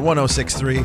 [0.00, 0.84] Magnus on 1063.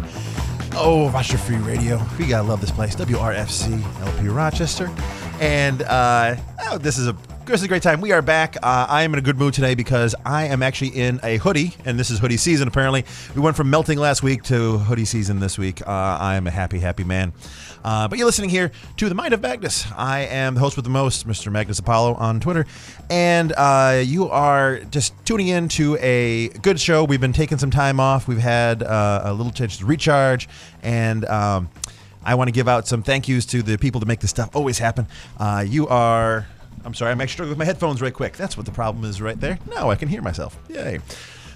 [0.77, 2.01] Oh, Rochester Free Radio.
[2.19, 2.95] We gotta love this place.
[2.95, 4.91] WRFZ LP Rochester.
[5.39, 7.13] And uh, oh, this is a
[7.45, 8.02] this is a great time.
[8.02, 8.58] We are back.
[8.63, 11.76] Uh, I am in a good mood today because I am actually in a hoodie,
[11.86, 12.67] and this is hoodie season.
[12.67, 13.05] Apparently,
[13.36, 15.81] we went from melting last week to hoodie season this week.
[15.81, 17.34] Uh, I am a happy, happy man.
[17.84, 19.86] Uh, but you're listening here to the Mind of Magnus.
[19.95, 21.52] I am the host with the most, Mr.
[21.52, 22.66] Magnus Apollo on Twitter,
[23.11, 27.03] and uh, you are just tuning in to a good show.
[27.03, 28.28] We've been taking some time off.
[28.28, 30.50] We've had uh, a little chance to recharge,
[30.81, 31.25] and.
[31.25, 31.69] Um,
[32.28, 34.50] I want to give out some thank yous to the people that make this stuff
[34.56, 35.06] always happen.
[35.38, 36.47] Uh, you are
[36.84, 38.38] I'm sorry, I'm actually struggling with my headphones right quick.
[38.38, 39.59] That's what the problem is right there.
[39.70, 40.58] Now I can hear myself.
[40.70, 41.00] Yay.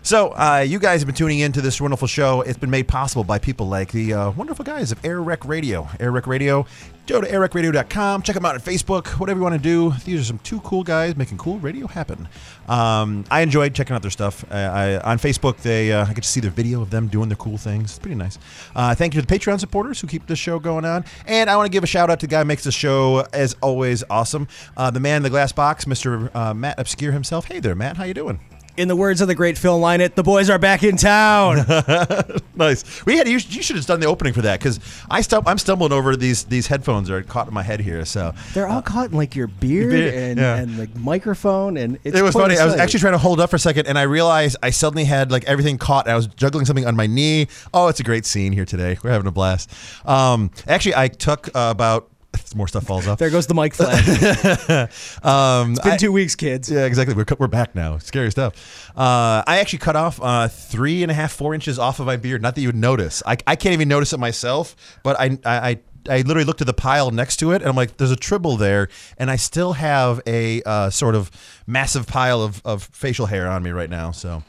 [0.01, 2.41] So, uh, you guys have been tuning in to this wonderful show.
[2.41, 5.87] It's been made possible by people like the uh, wonderful guys of Air Rec Radio.
[5.99, 6.65] Air Rec Radio,
[7.05, 8.21] go to airrecradio.com.
[8.21, 9.91] Check them out on Facebook, whatever you want to do.
[10.05, 12.27] These are some two cool guys making cool radio happen.
[12.67, 14.45] Um, I enjoyed checking out their stuff.
[14.49, 17.27] Uh, I, on Facebook, they uh, I get to see their video of them doing
[17.27, 17.91] their cool things.
[17.91, 18.39] It's pretty nice.
[18.75, 21.03] Uh, thank you to the Patreon supporters who keep this show going on.
[21.27, 23.27] And I want to give a shout out to the guy who makes the show,
[23.33, 24.47] as always, awesome.
[24.77, 26.55] The man in the glass box, Mr.
[26.55, 27.45] Matt Obscure himself.
[27.45, 27.97] Hey there, Matt.
[27.97, 28.39] How you doing?
[28.79, 31.65] In the words of the great Phil Lynott, the boys are back in town.
[32.55, 33.05] nice.
[33.05, 35.57] We had you, you should have done the opening for that because I stum- I'm
[35.57, 38.05] stumbling over these these headphones are caught in my head here.
[38.05, 40.55] So They're all caught in like your beard beard, and, yeah.
[40.55, 42.57] and like microphone, and it's it was funny.
[42.57, 45.03] I was actually trying to hold up for a second, and I realized I suddenly
[45.03, 46.07] had like everything caught.
[46.07, 47.49] I was juggling something on my knee.
[47.73, 48.97] Oh, it's a great scene here today.
[49.03, 49.69] We're having a blast.
[50.05, 52.08] Um, actually, I took uh, about
[52.55, 53.19] more stuff falls off.
[53.19, 54.03] There goes the mic flag.
[54.89, 56.69] it's Um, been I- two weeks, kids.
[56.69, 57.13] Yeah, exactly.
[57.15, 57.97] We're, we're back now.
[57.99, 58.89] Scary stuff.
[58.97, 62.17] Uh, I actually cut off uh, three and a half, four inches off of my
[62.17, 62.41] beard.
[62.41, 63.21] Not that you would notice.
[63.25, 65.79] I, I can't even notice it myself, but I, I, I
[66.09, 68.55] I literally looked at the pile next to it and I'm like, there's a tribble
[68.55, 68.87] there.
[69.17, 71.29] And I still have a uh, sort of
[71.67, 74.11] massive pile of, of facial hair on me right now.
[74.11, 74.41] So.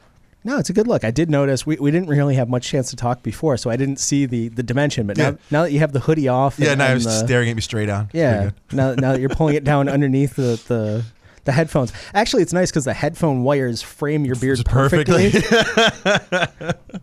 [0.43, 1.05] No, it's a good look.
[1.05, 3.77] I did notice we, we didn't really have much chance to talk before, so I
[3.77, 5.07] didn't see the, the dimension.
[5.07, 5.31] But Yeah.
[5.33, 7.27] now, now that you have the hoodie off, Yeah, and, now I and was the-
[7.27, 8.09] staring at me straight on.
[8.15, 11.05] Yeah, now, now that you're pulling it down underneath the, the
[11.45, 11.91] the headphones.
[12.13, 15.31] Actually, it's nice because the headphone wires frame your beard Perfectly.
[15.33, 16.39] perfectly.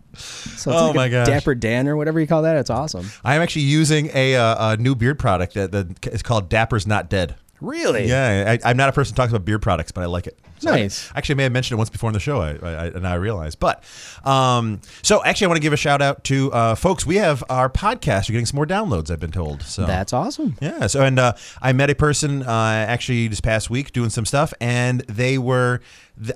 [0.14, 1.26] so it's Oh like my a gosh.
[1.26, 2.56] Dapper Dan or whatever you call that.
[2.56, 3.10] It's awesome.
[3.24, 6.86] I am actually using a, uh, a new beard product that, that is called Dapper's
[6.86, 7.34] Not Dead.
[7.60, 8.06] Really?
[8.06, 10.38] Yeah, I, I'm not a person who talks about beard products, but I like it.
[10.60, 11.10] So I- Nice.
[11.14, 13.14] actually, I may have mentioned it once before in the show, I, I, and I
[13.14, 13.58] realized.
[13.58, 13.82] But
[14.24, 17.06] um, so actually, I want to give a shout out to uh, folks.
[17.06, 18.28] We have our podcast.
[18.28, 19.10] You're getting some more downloads.
[19.10, 19.62] I've been told.
[19.62, 20.56] So That's awesome.
[20.60, 20.86] yeah.
[20.86, 24.52] So and uh, I met a person uh, actually this past week doing some stuff,
[24.60, 25.80] and they were.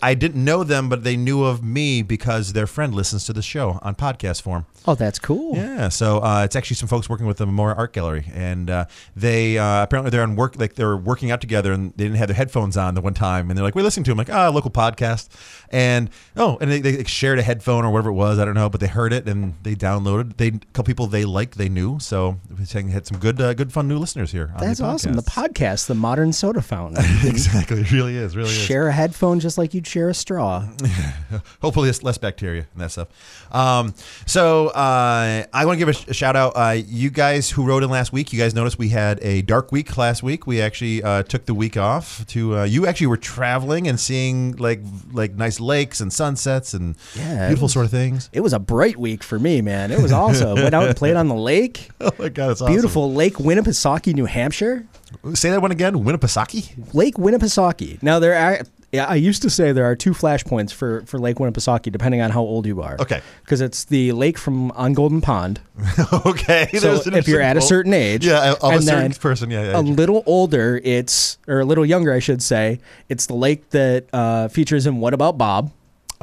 [0.01, 3.43] I didn't know them, but they knew of me because their friend listens to the
[3.43, 4.65] show on podcast form.
[4.87, 5.57] Oh, that's cool.
[5.57, 8.85] Yeah, so uh, it's actually some folks working with the Memorial Art Gallery, and uh,
[9.17, 12.29] they uh, apparently they're on work like they're working out together, and they didn't have
[12.29, 14.49] their headphones on the one time, and they're like, "We're listening to them," like, "Ah,
[14.49, 15.29] local podcast,"
[15.71, 18.69] and oh, and they, they shared a headphone or whatever it was, I don't know,
[18.69, 20.37] but they heard it and they downloaded.
[20.37, 23.73] They a couple people they liked, they knew, so we had some good, uh, good
[23.73, 24.53] fun new listeners here.
[24.57, 25.15] On That's the awesome.
[25.15, 25.87] The podcast.
[25.87, 27.05] the modern soda fountain.
[27.25, 28.57] exactly, it really is, really is.
[28.57, 30.67] share a headphone just like you'd share a straw.
[31.63, 33.09] Hopefully, it's less bacteria and that stuff.
[33.51, 33.95] Um,
[34.27, 36.53] so uh, I want to give a, sh- a shout out.
[36.55, 39.73] Uh, you guys who wrote in last week, you guys noticed we had a dark
[39.73, 40.47] week last week.
[40.47, 42.59] We actually uh, took the week off to.
[42.59, 44.81] Uh, you actually were traveling and seeing like
[45.13, 48.29] like nice lakes and sunsets and Yeah, beautiful was- sort of things.
[48.33, 49.91] It was a bright week for me, man.
[49.91, 50.55] It was awesome.
[50.57, 51.89] Went out and played on the lake.
[52.01, 52.73] Oh my god, it's awesome.
[52.75, 54.87] Beautiful Lake Winnipesaukee, New Hampshire.
[55.35, 55.95] Say that one again.
[55.95, 56.93] Winnipesaukee.
[56.95, 58.03] Lake Winnipesaukee.
[58.03, 58.65] Now there are.
[58.93, 62.31] Yeah, I used to say there are two flashpoints for, for Lake Winnipesaukee, depending on
[62.31, 62.97] how old you are.
[63.01, 63.23] Okay.
[63.41, 65.61] Because it's the lake from on Golden Pond.
[66.27, 66.69] okay.
[66.75, 69.79] So if you're at a certain age, yeah, of a certain person, yeah, yeah.
[69.79, 72.81] a little older, it's or a little younger, I should say.
[73.09, 75.73] It's the lake that uh, features in What About Bob?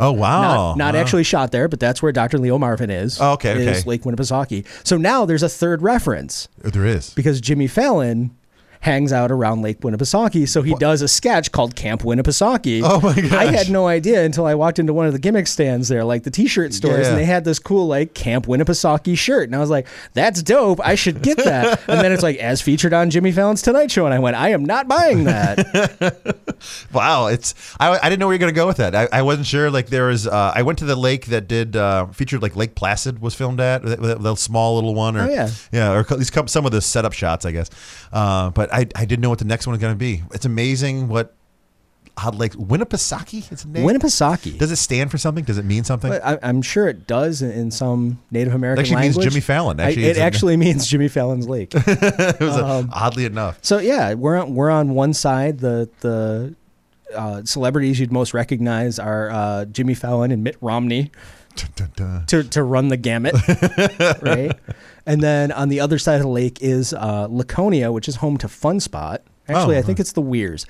[0.01, 1.01] oh wow, Not, not Wow.
[1.01, 2.37] actually shot there, but that's where Dr.
[2.37, 3.19] Leo Marvin is.
[3.19, 3.89] Oh, okay, Is okay.
[3.89, 4.65] Lake Winnipesaukee.
[4.87, 7.13] So now there's a third reference There is.
[7.15, 8.31] because Jimmy Fallon
[8.81, 12.81] hangs out around Lake Winnipesaukee, so he does a sketch called Camp Winnipesaukee.
[12.83, 13.31] Oh my gosh.
[13.33, 16.23] I had no idea until I walked into one of the gimmick stands there, like
[16.23, 17.09] the T-shirt stores, Yeah.
[17.09, 20.79] and they had this cool like Camp Winnipesaukee shirt, and I was like, "That's dope!
[20.83, 24.05] I should get that." and then it's like, as featured on Jimmy Fallon's Tonight Show,
[24.05, 26.35] and I went, "I am not buying that."
[26.91, 28.93] Wow, it's I, I didn't know where you're gonna go with that.
[28.93, 29.71] I, I wasn't sure.
[29.71, 32.75] Like there was, uh, I went to the lake that did uh, featured like Lake
[32.75, 35.49] Placid was filmed at the, that small little one, or Oh, yeah.
[35.71, 37.69] yeah, or at least some of the setup shots, I guess.
[38.11, 40.23] Uh, but I, I didn't know what the next one was gonna be.
[40.33, 41.35] It's amazing what
[42.17, 43.49] odd lake Winnipesaukee.
[43.51, 43.85] It's a name.
[43.87, 44.57] Winnipesaukee.
[44.57, 45.43] Does it stand for something?
[45.45, 46.09] Does it mean something?
[46.11, 49.17] But I, I'm sure it does in, in some Native American It actually means.
[49.17, 49.79] Jimmy Fallon.
[49.79, 51.71] I- Actually, it it's a- actually means Jimmy Fallon's lake.
[51.75, 53.57] it was a- um, oddly enough.
[53.61, 55.59] So yeah, we're on, we're on one side.
[55.59, 56.55] The the
[57.15, 61.11] uh, celebrities you'd most recognize are uh, Jimmy Fallon and Mitt Romney.
[61.75, 63.33] Dun, dun, to, to run the gamut,
[64.21, 64.51] right?
[65.05, 68.37] And then on the other side of the lake is uh, Laconia, which is home
[68.37, 69.21] to Fun Spot.
[69.47, 70.65] Actually, Oh, I think it's the Weirs.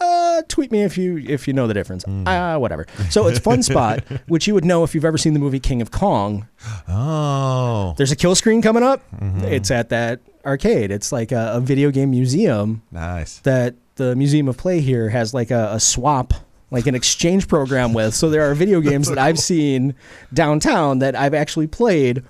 [0.00, 2.04] Uh, tweet me if you if you know the difference.
[2.04, 2.26] Hmm.
[2.28, 2.86] Uh, whatever.
[3.10, 5.82] So it's Fun Spot, which you would know if you've ever seen the movie King
[5.82, 6.46] of Kong.
[6.88, 9.02] Oh, There's a kill screen coming up.
[9.12, 9.44] Mm-hmm.
[9.44, 10.90] It's at that arcade.
[10.90, 13.38] It's like a, a video game museum nice.
[13.40, 16.32] that the Museum of Play here has like a, a swap,
[16.70, 18.14] like an exchange program with.
[18.14, 19.94] So there are video games that I've seen
[20.32, 22.22] downtown that I've actually played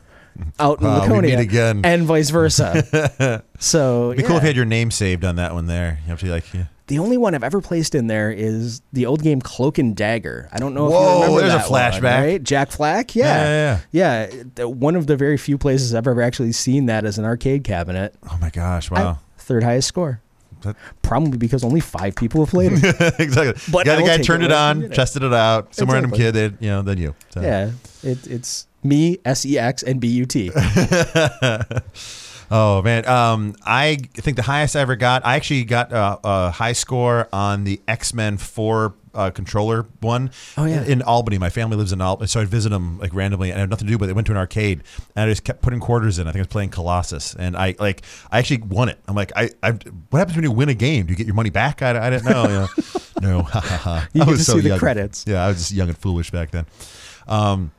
[0.61, 1.81] out in Wow, we Laconia, again.
[1.85, 3.43] and vice versa.
[3.59, 5.99] so It'd be cool if you had your name saved on that one there.
[6.05, 6.67] You have to be like, yeah.
[6.87, 10.49] the only one I've ever placed in there is the old game Cloak and Dagger.
[10.53, 12.21] I don't know if Whoa, you remember there's a that one, flashback.
[12.25, 12.43] right?
[12.43, 14.43] Jack Flack, yeah, Yeah, yeah.
[14.55, 17.65] the- One of the very few places I've ever actually seen that as an arcade
[17.65, 18.15] cabinet.
[18.31, 19.19] oh my gosh, I- wow.
[19.39, 20.21] third highest score.
[20.63, 22.85] That- Probably because only five people have played it.
[23.21, 23.61] exactly.
[23.73, 24.89] But the guy turned it it on, you.
[24.89, 25.75] tested it out.
[25.75, 26.41] Some random Exactly.
[26.43, 27.15] kid, they, you know, then you.
[27.31, 27.41] So.
[27.41, 27.71] Yeah,
[28.03, 30.51] it, it's me, S E X, and B U T.
[32.51, 35.25] Oh man, um, I think the highest I ever got.
[35.27, 40.31] I actually got a, a high score on the X Men Four uh, controller one.
[40.57, 40.85] Oh, yeah.
[40.85, 41.39] in Albany.
[41.39, 43.87] My family lives in Albany, so I'd visit them like randomly, and I had nothing
[43.87, 43.99] to do.
[43.99, 44.83] But they went to an arcade,
[45.15, 46.27] and I just kept putting quarters in.
[46.27, 48.99] I think I was playing Colossus, and I like I actually won it.
[49.07, 51.07] I'm like, I, I what happens when you win a game?
[51.07, 51.83] Do you get your money back?
[51.83, 52.43] I, I didn't know.
[52.45, 52.69] You know?
[53.45, 53.49] no.
[54.15, 54.79] You I was to so see the young.
[54.79, 55.25] credits.
[55.27, 56.67] Yeah, I was just young and foolish back then.
[57.27, 57.73] Um,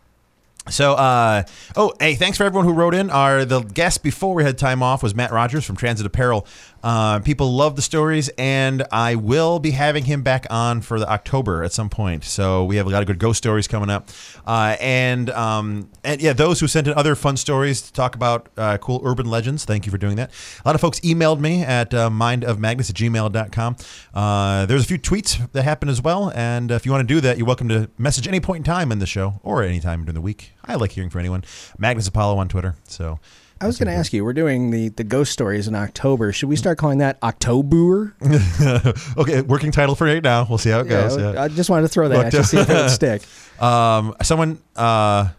[0.70, 1.44] so, uh,
[1.76, 3.10] oh, hey, thanks for everyone who wrote in.
[3.10, 6.46] Our the guest before we had time off was Matt Rogers from Transit Apparel.
[6.84, 11.10] Uh, people love the stories, and I will be having him back on for the
[11.10, 12.24] October at some point.
[12.24, 14.10] So we have a lot of good ghost stories coming up,
[14.46, 18.50] uh, and um, and yeah, those who sent in other fun stories to talk about
[18.58, 19.66] uh, cool urban legends.
[19.66, 20.32] Thank you for doing that.
[20.64, 23.76] A lot of folks emailed me at uh, mindofmagnus at gmail.com.
[24.14, 27.20] Uh, there's a few tweets that happened as well, and if you want to do
[27.22, 30.06] that, you're welcome to message any point in time in the show or any time
[30.06, 30.54] during the week.
[30.66, 31.44] I like hearing from anyone.
[31.78, 32.76] Magnus Apollo on Twitter.
[32.86, 33.20] So
[33.62, 36.32] I was going to ask you, we're doing the, the ghost stories in October.
[36.32, 38.16] Should we start calling that October?
[39.18, 40.46] okay, working title for right now.
[40.48, 41.18] We'll see how it goes.
[41.18, 41.42] Yeah.
[41.42, 43.22] I just wanted to throw that at you, see if it would stick.
[43.62, 45.30] Um, someone, uh,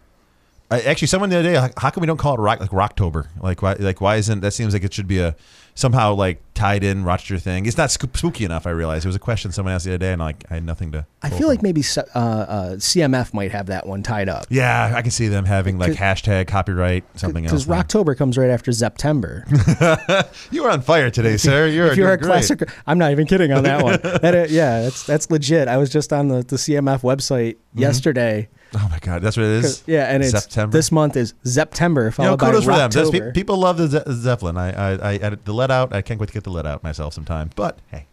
[0.77, 3.27] actually, someone the other day, like, how come we don't call it rock like Rocktober?
[3.41, 3.73] Like, why?
[3.73, 4.51] Like, why isn't that?
[4.51, 5.35] Seems like it should be a
[5.75, 7.65] somehow like tied in Rochester thing.
[7.65, 8.67] It's not spooky enough.
[8.67, 10.65] I realized it was a question someone asked the other day, and like I had
[10.65, 11.05] nothing to.
[11.21, 11.47] I feel from.
[11.47, 14.45] like maybe uh, uh, CMF might have that one tied up.
[14.49, 17.65] Yeah, I can see them having like hashtag copyright something else.
[17.65, 19.45] Because Rocktober comes right after September.
[20.51, 21.67] you are on fire today, sir.
[21.67, 23.99] You're you're a classic, I'm not even kidding on that one.
[24.21, 25.67] That, uh, yeah, that's that's legit.
[25.67, 28.49] I was just on the, the CMF website yesterday.
[28.73, 29.83] Oh my god, that's what it is.
[29.85, 30.71] Yeah, and it's September.
[30.71, 33.11] this month is September You followed know, kudos by for them.
[33.11, 34.55] Pe- people love the Ze- Zeppelin.
[34.57, 35.93] I, I, I the Led Out.
[35.93, 37.49] I can't wait to get the Led Out myself sometime.
[37.55, 38.05] But hey,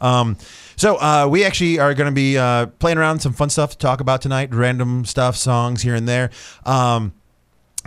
[0.00, 0.38] um,
[0.76, 3.78] so uh, we actually are going to be uh, playing around some fun stuff to
[3.78, 4.54] talk about tonight.
[4.54, 6.30] Random stuff, songs here and there.
[6.64, 7.12] Um,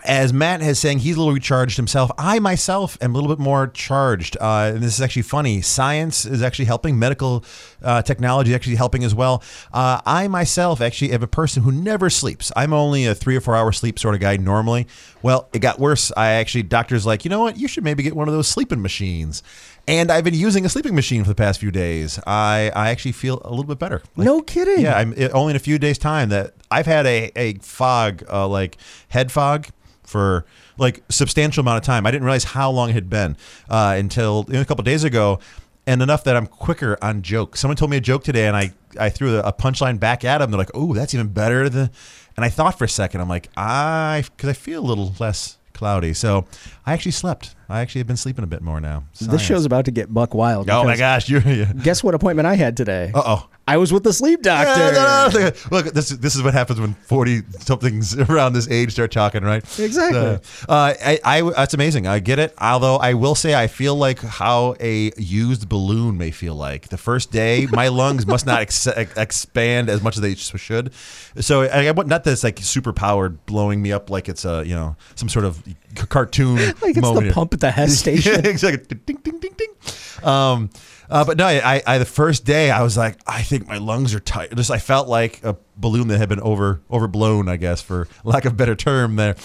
[0.06, 2.12] as Matt has saying, he's a little recharged himself.
[2.18, 4.36] I myself am a little bit more charged.
[4.42, 5.62] Uh, and this is actually funny.
[5.62, 6.98] Science is actually helping.
[6.98, 7.46] Medical
[7.82, 9.44] uh, technology is actually helping as well.
[9.72, 12.52] Uh, I myself actually am a person who never sleeps.
[12.56, 14.88] I'm only a three or four hour sleep sort of guy normally.
[15.22, 16.12] Well, it got worse.
[16.18, 17.58] I actually, doctor's like, you know what?
[17.58, 19.44] You should maybe get one of those sleeping machines.
[19.88, 22.20] And I've been using a sleeping machine for the past few days.
[22.26, 24.02] I, I actually feel a little bit better.
[24.16, 24.80] Like, no kidding.
[24.80, 28.24] yeah, I'm it, only in a few days' time that I've had a, a fog,
[28.32, 28.78] uh, like
[29.10, 29.68] head fog,
[30.04, 30.46] for
[30.78, 32.06] like substantial amount of time.
[32.06, 33.38] I didn't realize how long it had been
[33.70, 35.40] uh, until you know, a couple days ago,
[35.86, 37.60] and enough that I'm quicker on jokes.
[37.60, 40.52] Someone told me a joke today, and I I threw a punchline back at them.
[40.52, 41.90] They're like, "Oh, that's even better." than
[42.36, 45.58] And I thought for a second, I'm like, I because I feel a little less
[45.74, 46.46] cloudy, so
[46.86, 47.56] I actually slept.
[47.70, 49.06] I actually have been sleeping a bit more now.
[49.20, 50.70] This show's about to get buck wild.
[50.70, 51.42] Oh my gosh, you're.
[51.42, 51.72] Yeah.
[51.74, 53.12] Guess what appointment I had today?
[53.14, 53.50] Uh oh.
[53.66, 54.78] I was with the sleep doctor.
[54.78, 55.52] Yeah, no, no, no.
[55.72, 59.64] Look, this this is what happens when forty somethings around this age start talking, right?
[59.80, 60.20] Exactly.
[60.20, 62.06] Uh, I, I, that's amazing.
[62.06, 62.54] I get it.
[62.60, 66.90] Although I will say, I feel like how a used balloon may feel like.
[66.90, 70.92] The first day, my lungs must not ex- expand as much as they should.
[71.40, 74.64] So I, I want not this like super powered blowing me up like it's a
[74.66, 75.64] you know some sort of
[76.10, 76.74] cartoon.
[76.84, 77.34] Like it's moment the here.
[77.54, 78.46] At the Hess station.
[78.46, 78.98] exactly.
[79.06, 80.28] Ding, ding, ding, ding.
[80.28, 80.70] Um,
[81.10, 84.16] uh, but no, I, I, the first day I was like, I think my lungs
[84.16, 84.56] are tight.
[84.56, 88.46] Just I felt like a balloon that had been over overblown, I guess, for lack
[88.46, 89.36] of a better term there.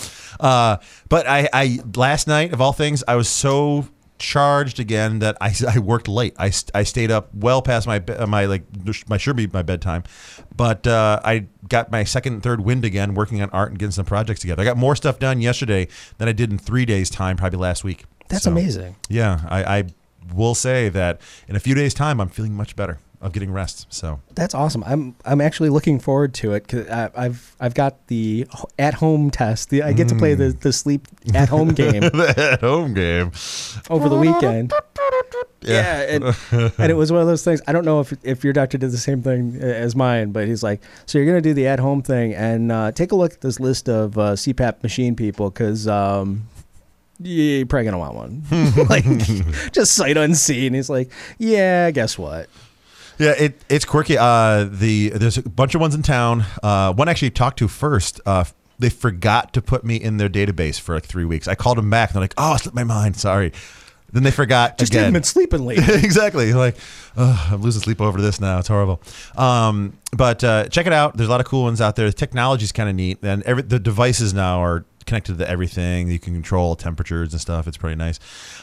[0.40, 3.86] Uh, but I, I last night of all things, I was so
[4.18, 6.34] charged again that I, I worked late.
[6.38, 8.62] I, I stayed up well past my my like
[9.08, 10.04] my should be my bedtime,
[10.54, 13.92] but uh, I got my second and third wind again, working on art and getting
[13.92, 14.62] some projects together.
[14.62, 17.84] I got more stuff done yesterday than I did in three days' time, probably last
[17.84, 18.04] week.
[18.28, 18.96] That's So, amazing.
[19.08, 19.84] Yeah, I, I
[20.34, 22.98] will say that in a few days' time, I'm feeling much better.
[23.20, 23.86] Of getting rest.
[23.90, 24.84] So That's awesome.
[24.86, 28.46] I'm I'm actually looking forward to it because I've I've got the
[28.78, 29.70] at home test.
[29.70, 33.32] The, I get to play the the sleep at home game the at home game.
[33.90, 34.72] over the weekend.
[35.60, 36.24] Yeah, and,
[36.78, 37.60] and it was one of those things.
[37.66, 40.62] I don't know if if your doctor did the same thing as mine, but he's
[40.62, 43.40] like, so you're gonna do the at home thing and uh, take a look at
[43.40, 46.46] this list of uh, CPAP machine people because um,
[47.18, 48.42] you're probably gonna want one.
[48.88, 49.04] like
[49.72, 50.74] just sight unseen.
[50.74, 52.48] He's like, yeah, guess what?
[53.18, 54.16] Yeah, it, it's quirky.
[54.16, 56.44] Uh, the there's a bunch of ones in town.
[56.62, 58.20] Uh, one actually talked to first.
[58.24, 58.44] Uh,
[58.78, 61.48] they forgot to put me in their database for like three weeks.
[61.48, 63.16] I called them back and they're like, "Oh, I slipped my mind.
[63.16, 63.52] Sorry."
[64.10, 65.00] Then they forgot Just again.
[65.00, 65.84] haven't been sleeping lately.
[66.02, 66.54] exactly.
[66.54, 66.76] Like,
[67.16, 68.58] oh, I'm losing sleep over this now.
[68.58, 69.02] It's horrible.
[69.36, 71.14] Um, but uh, check it out.
[71.14, 72.06] There's a lot of cool ones out there.
[72.06, 76.08] The technology's kind of neat, and every the devices now are connected to everything.
[76.08, 77.66] You can control temperatures and stuff.
[77.66, 78.20] It's pretty nice.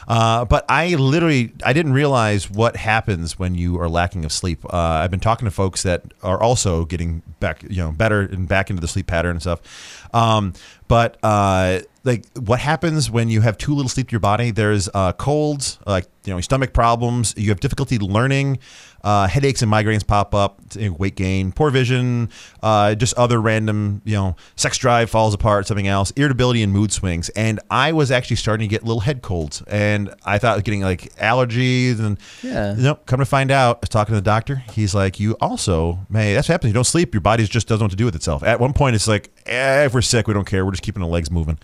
[0.08, 4.64] Uh, but I literally I didn't realize what happens when you are lacking of sleep.
[4.64, 8.48] Uh, I've been talking to folks that are also getting back, you know, better and
[8.48, 10.08] back into the sleep pattern and stuff.
[10.14, 10.54] Um,
[10.88, 14.52] but uh, like what happens when you have too little sleep to your body?
[14.52, 17.34] There's uh, colds, like you know, stomach problems.
[17.36, 18.60] You have difficulty learning.
[19.06, 20.58] Uh, headaches and migraines pop up,
[20.98, 22.28] weight gain, poor vision,
[22.60, 26.90] uh, just other random, you know, sex drive falls apart, something else, irritability and mood
[26.90, 27.28] swings.
[27.36, 30.64] And I was actually starting to get little head colds, and I thought I was
[30.64, 32.00] getting like allergies.
[32.00, 32.74] And Yeah.
[32.76, 34.64] nope, come to find out, I was talking to the doctor.
[34.72, 36.70] He's like, you also may that's what happens.
[36.70, 38.42] You don't sleep, your body just doesn't know what to do with itself.
[38.42, 40.64] At one point, it's like, eh, if we're sick, we don't care.
[40.64, 41.58] We're just keeping the legs moving.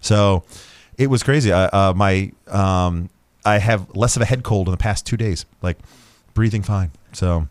[0.00, 0.44] So
[0.96, 1.52] it was crazy.
[1.52, 3.10] I, uh, my um,
[3.44, 5.76] I have less of a head cold in the past two days, like
[6.36, 6.92] breathing fine.
[7.12, 7.48] So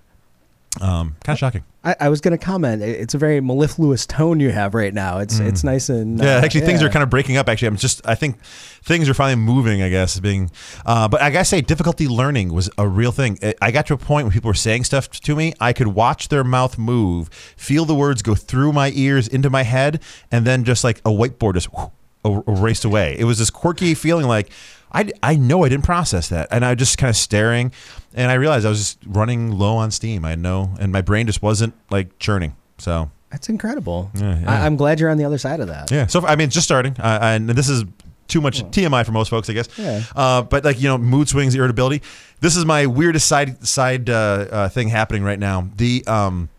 [0.81, 1.63] um, kind of shocking.
[1.83, 2.81] I, I was going to comment.
[2.81, 5.19] It's a very mellifluous tone you have right now.
[5.19, 6.23] It's it's nice and Mm.
[6.23, 6.87] Yeah, uh, actually, things yeah.
[6.87, 7.47] are kind of breaking up.
[7.47, 8.41] Actually, I'm just, I think
[8.83, 9.81] things are finally moving.
[9.83, 10.49] I guess being,
[10.85, 13.37] uh, but I gotta say, difficulty learning was a real thing.
[13.43, 15.87] I- I got to a point when people were saying stuff to me, I could
[15.87, 20.01] watch their mouth move, feel the words go through my ears into my head,
[20.31, 21.91] and then just like a whiteboard just whoo,
[22.25, 23.15] er- erased away.
[23.17, 24.49] It was this quirky feeling like.
[24.95, 27.71] I, I know I didn't process that, and I was just kind of staring,
[28.13, 30.25] and I realized I was just running low on steam.
[30.25, 30.73] I know.
[30.79, 32.55] and my brain just wasn't like churning.
[32.77, 34.09] So That's incredible.
[34.15, 34.51] Yeah, yeah.
[34.51, 35.91] I, I'm glad you're on the other side of that.
[35.91, 36.07] yeah.
[36.07, 37.83] So I mean, it's just starting, uh, and this is
[38.27, 39.69] too much TMI for most folks, I guess.
[39.77, 40.01] Yeah.
[40.15, 42.01] Uh, but like you know, mood swings, irritability.
[42.39, 45.69] This is my weirdest side side uh, uh, thing happening right now.
[45.75, 46.49] The um,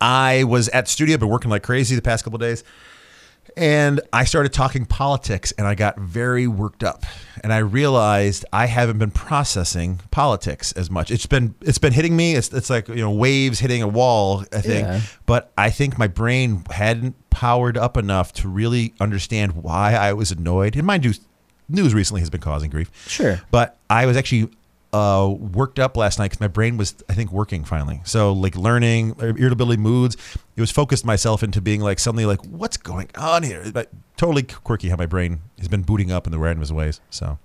[0.00, 2.64] I was at studio, been working like crazy the past couple days,
[3.56, 7.04] and I started talking politics, and I got very worked up,
[7.42, 11.10] and I realized I haven't been processing politics as much.
[11.10, 12.34] It's been it's been hitting me.
[12.34, 14.44] It's it's like you know waves hitting a wall.
[14.52, 15.00] I think, Yeah.
[15.26, 20.30] but I think my brain hadn't powered up enough to really understand why I was
[20.30, 20.76] annoyed.
[20.76, 21.12] And mind you,
[21.68, 22.90] news recently has been causing grief.
[23.08, 23.40] Sure.
[23.50, 24.50] But I was actually
[24.92, 28.00] uh, worked up last night because my brain was, I think, working finally.
[28.04, 30.16] So like learning, irritability, moods.
[30.56, 33.70] It was focused myself into being like suddenly like, what's going on here?
[33.72, 37.00] But totally quirky how my brain has been booting up in the randomest ways.
[37.10, 37.38] So.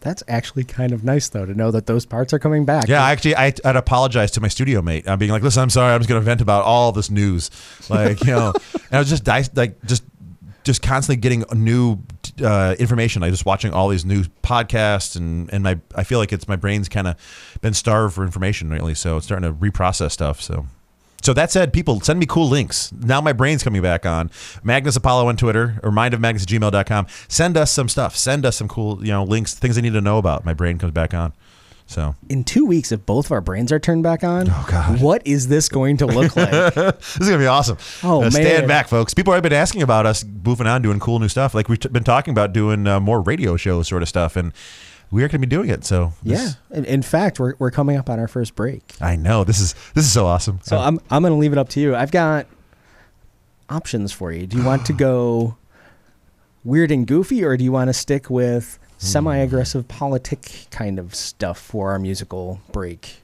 [0.00, 2.88] That's actually kind of nice though to know that those parts are coming back.
[2.88, 5.08] Yeah, actually, I, I'd apologize to my studio mate.
[5.08, 5.94] I'm being like, listen, I'm sorry.
[5.94, 7.50] I'm just going to vent about all this news,
[7.88, 8.52] like you know.
[8.74, 10.04] and I was just like just
[10.64, 11.98] just constantly getting new
[12.42, 13.22] uh, information.
[13.22, 16.56] Like just watching all these new podcasts, and and my I feel like it's my
[16.56, 17.16] brain's kind of
[17.60, 20.40] been starved for information lately, so it's starting to reprocess stuff.
[20.40, 20.66] So.
[21.22, 22.92] So that said, people send me cool links.
[22.92, 24.30] Now my brain's coming back on.
[24.62, 27.06] Magnus Apollo on Twitter or mindofmagnus at gmail.com.
[27.28, 28.14] Send us some stuff.
[28.14, 30.44] Send us some cool, you know, links, things I need to know about.
[30.44, 31.32] My brain comes back on.
[31.86, 35.00] So In two weeks, if both of our brains are turned back on, Oh, God.
[35.02, 36.50] what is this going to look like?
[36.74, 37.76] this is gonna be awesome.
[38.02, 39.12] Oh, Uh, stand back, folks.
[39.12, 41.54] People have been asking about us goofing on, doing cool new stuff.
[41.54, 44.52] Like we've t- been talking about doing uh, more radio show sort of stuff, and
[45.10, 45.84] we are gonna be doing it.
[45.84, 46.52] So yeah.
[46.70, 48.82] In, in fact, we're, we're coming up on our first break.
[49.00, 50.60] I know this is this is so awesome.
[50.62, 51.94] So I'm I'm going to leave it up to you.
[51.94, 52.46] I've got
[53.68, 54.46] options for you.
[54.46, 55.56] Do you want to go
[56.64, 61.58] weird and goofy, or do you want to stick with semi-aggressive politic kind of stuff
[61.58, 63.16] for our musical break?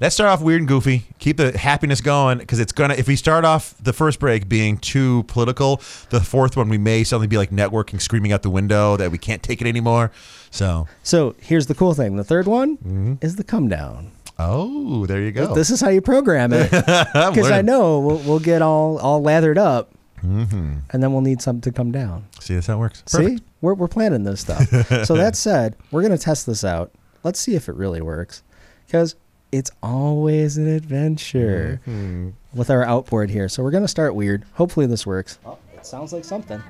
[0.00, 1.04] let's start off weird and goofy.
[1.18, 2.94] Keep the happiness going because it's gonna.
[2.94, 5.80] If we start off the first break being too political,
[6.10, 9.18] the fourth one we may suddenly be like networking, screaming out the window that we
[9.18, 10.10] can't take it anymore.
[10.50, 13.14] So So here's the cool thing: the third one Mm-hmm.
[13.20, 14.10] is the come down.
[14.38, 15.54] oh, there you go.
[15.54, 16.70] This is how you program it.
[17.12, 19.90] Because I know we'll, we'll get all all lathered up,
[20.24, 20.74] Mm-hmm.
[20.90, 22.24] and then we'll need something to come down.
[22.40, 23.02] See, that's how it works.
[23.02, 23.38] Perfect.
[23.40, 24.66] See, we're we're planning this stuff.
[25.04, 26.90] so that said, we're gonna test this out.
[27.22, 28.42] Let's see if it really works,
[28.86, 29.16] because
[29.52, 32.30] it's always an adventure Mm-hmm.
[32.58, 33.48] with our outboard here.
[33.48, 34.44] So we're gonna start weird.
[34.54, 35.38] Hopefully this works.
[35.44, 36.62] Oh, it sounds like something.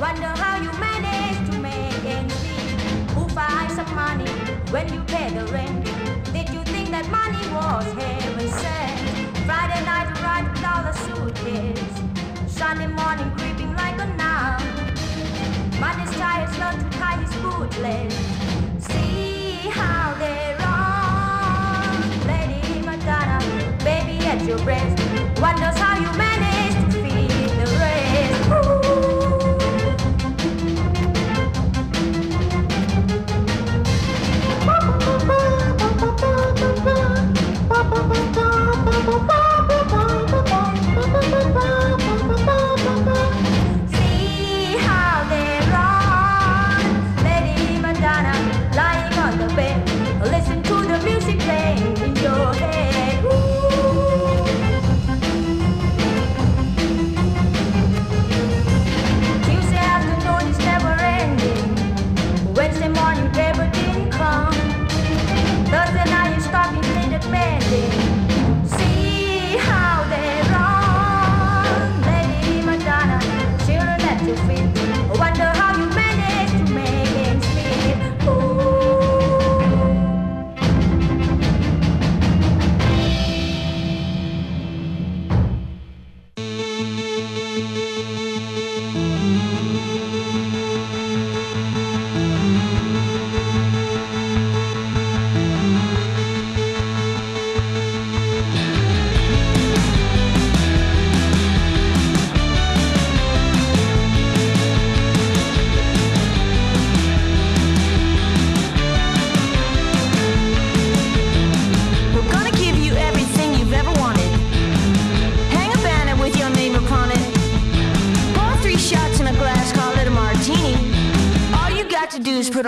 [0.00, 3.10] Wonder how you manage to make ends meet.
[3.12, 4.30] Who buys some money
[4.72, 5.84] when you pay the rent?
[6.32, 8.91] Did you think that money was heaven sent.
[9.44, 12.00] Friday night ride with all the suitcase.
[12.46, 14.62] Sunday morning creeping like a nun.
[15.80, 18.12] Monday's tires learn to tie his bootleg.
[18.78, 22.26] See how they run.
[22.28, 23.38] Lady Madonna,
[23.82, 24.96] baby at your breast.
[25.40, 26.41] Wonders how you manage
[39.02, 39.41] See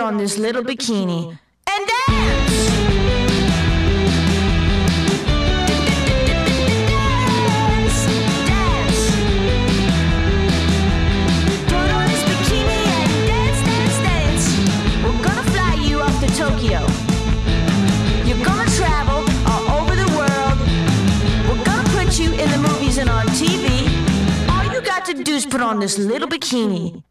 [0.05, 1.35] on this little bikini
[1.67, 2.75] and dance.
[16.35, 16.85] Tokyo.
[18.25, 20.57] You're gonna travel all over the world.
[21.47, 23.87] We're gonna put you in the movies and on TV.
[24.49, 27.04] All you got to do is put on this little bikini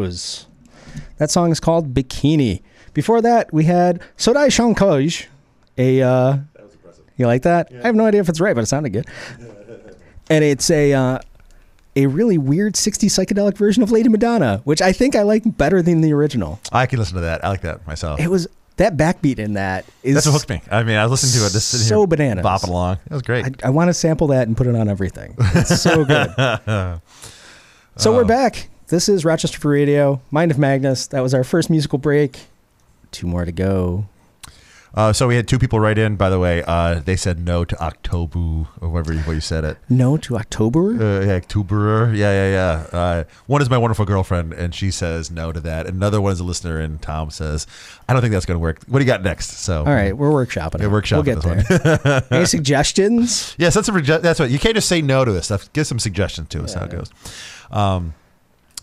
[0.00, 0.46] Rose.
[1.18, 2.62] That song is called Bikini.
[2.94, 5.26] Before that, we had Sodai Shankoj.
[5.78, 6.08] A uh,
[6.54, 7.04] that was impressive.
[7.16, 7.68] You like that?
[7.82, 9.06] I have no idea if it's right, but it sounded good.
[10.30, 11.18] and it's a uh,
[11.94, 15.82] a really weird 60s psychedelic version of Lady Madonna, which I think I like better
[15.82, 16.60] than the original.
[16.72, 17.44] I can listen to that.
[17.44, 18.20] I like that myself.
[18.20, 20.60] It was that backbeat in that is That's what hooked me.
[20.70, 22.44] I mean, I listened to it just sitting So here bananas.
[22.44, 22.98] bopping along.
[23.06, 23.46] It was great.
[23.64, 25.34] I, I want to sample that and put it on everything.
[25.38, 26.30] It's so good.
[27.96, 28.12] so Oh.
[28.14, 28.68] we're back.
[28.88, 31.08] This is Rochester Free Radio, Mind of Magnus.
[31.08, 32.46] That was our first musical break.
[33.10, 34.06] Two more to go.
[34.94, 36.14] Uh, so we had two people write in.
[36.14, 39.64] By the way, uh, they said no to October or whatever you, what you said
[39.64, 39.76] it.
[39.88, 40.90] No to October.
[40.92, 42.12] Uh, yeah, October.
[42.14, 42.50] Yeah, yeah,
[42.92, 42.98] yeah.
[42.98, 45.86] Uh, one is my wonderful girlfriend, and she says no to that.
[45.86, 47.66] Another one is a listener, and Tom says,
[48.08, 49.50] "I don't think that's going to work." What do you got next?
[49.50, 50.78] So, All right, we're workshopping.
[50.78, 50.90] Yeah, it.
[50.92, 52.24] workshopping We'll get this there.
[52.30, 53.54] Any suggestions?
[53.58, 55.70] Yes, that's a that's what you can't just say no to this stuff.
[55.72, 57.10] Give some suggestions to us how it goes.
[57.70, 58.14] Um,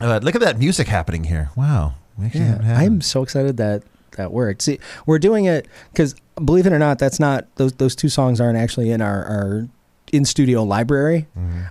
[0.02, 1.50] uh, look at that music happening here.
[1.56, 1.94] Wow,
[2.34, 2.60] Yeah.
[2.80, 3.84] I'm so excited that
[4.18, 4.62] that worked.
[4.62, 8.40] See, we're doing it because believe it or not, that's not those those two songs
[8.42, 9.68] aren't actually in our our
[10.12, 11.26] in studio library.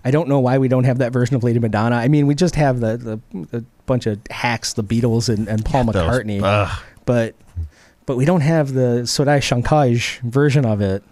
[0.05, 1.97] I don't know why we don't have that version of Lady Madonna.
[1.97, 5.65] I mean, we just have the the, the bunch of hacks, the Beatles and, and
[5.65, 6.83] Paul Those- McCartney, ugh.
[7.05, 7.35] but
[8.07, 11.05] but we don't have the Sodai Shankaj version of it.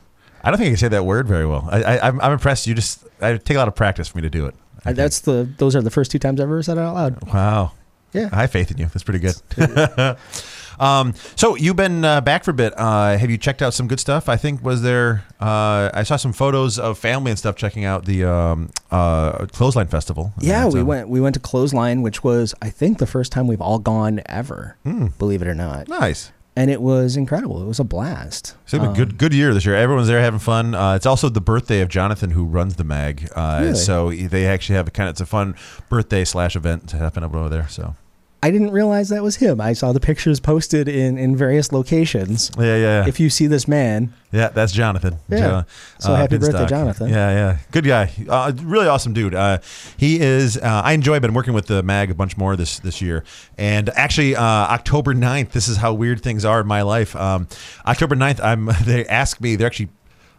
[0.42, 1.68] I don't think I can say that word very well.
[1.70, 2.66] I, I, I'm, I'm impressed.
[2.66, 4.54] You just I take a lot of practice for me to do it.
[4.84, 4.92] I Uh.
[4.94, 7.32] That's the those are the first two times I've ever said it out loud.
[7.32, 7.72] wow.
[8.12, 8.28] Yeah.
[8.32, 8.86] I have faith in you.
[8.86, 9.36] That's pretty good.
[10.80, 12.72] um, so you've been uh, back for a bit.
[12.76, 14.28] Uh, have you checked out some good stuff?
[14.28, 15.24] I think was there.
[15.40, 19.86] Uh, I saw some photos of family and stuff checking out the um, uh, Clothesline
[19.88, 20.32] Festival.
[20.40, 23.46] Yeah, we um, went we went to Clothesline, which was I think the first time
[23.46, 25.08] we've all gone ever, Hmm.
[25.18, 25.86] believe it or not.
[25.88, 26.32] Nice.
[26.56, 27.62] And it was incredible.
[27.62, 28.56] It was a blast.
[28.64, 29.76] It's been a Um, good good year this year.
[29.76, 30.74] Everyone's there having fun.
[30.74, 33.28] Uh, it's also the birthday of Jonathan, who runs the mag.
[33.36, 33.74] Uh, Really?
[33.76, 35.54] So they actually have a kind of it's a fun
[35.88, 37.68] birthday slash event to happen up over there.
[37.68, 37.94] So
[38.42, 39.60] I didn't realize that was him.
[39.60, 42.50] I saw the pictures posted in, in various locations.
[42.58, 43.06] yeah, yeah, yeah.
[43.06, 44.48] If you see this man, yeah.
[44.48, 45.18] That's Jonathan.
[45.28, 45.64] Yeah.
[45.98, 47.08] So happy birthday, Jonathan.
[47.08, 47.58] Yeah, yeah.
[47.72, 48.12] Good guy.
[48.28, 49.34] Uh, really awesome dude.
[49.34, 49.58] Uh,
[49.96, 50.56] he is.
[50.56, 51.16] Uh, I enjoy.
[51.16, 53.24] I've been working with the mag a bunch more this this year.
[53.58, 57.14] And actually, uh, October 9th, This is how weird things are in my life.
[57.16, 57.48] Um,
[57.86, 58.70] October 9th, I'm.
[58.84, 59.56] They asked me.
[59.56, 59.90] They're actually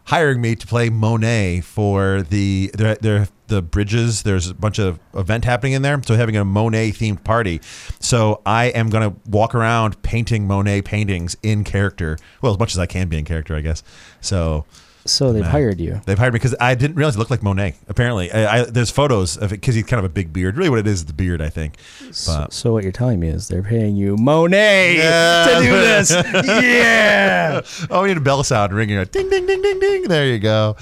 [0.04, 4.22] hiring me to play Monet for the their, their the bridges.
[4.22, 7.60] There's a bunch of event happening in there, so having a Monet themed party.
[8.00, 12.18] So I am gonna walk around painting Monet paintings in character.
[12.40, 13.82] Well, as much as I can be in character, I guess.
[14.20, 14.64] So
[15.04, 15.50] so they've Man.
[15.50, 16.00] hired you.
[16.06, 17.74] They've hired me because I didn't realize it looked like Monet.
[17.88, 20.56] Apparently, I, I, there's photos of it because he's kind of a big beard.
[20.56, 21.74] Really, what it is is the beard, I think.
[22.12, 25.44] So, But so what you're telling me is they're paying you Monet Yeah.
[25.58, 26.10] to do this.
[26.12, 27.60] yeah.
[27.90, 29.02] oh, we need a bell sound ringing.
[29.06, 30.02] Ding, ding, ding, ding, ding.
[30.04, 30.76] There you go.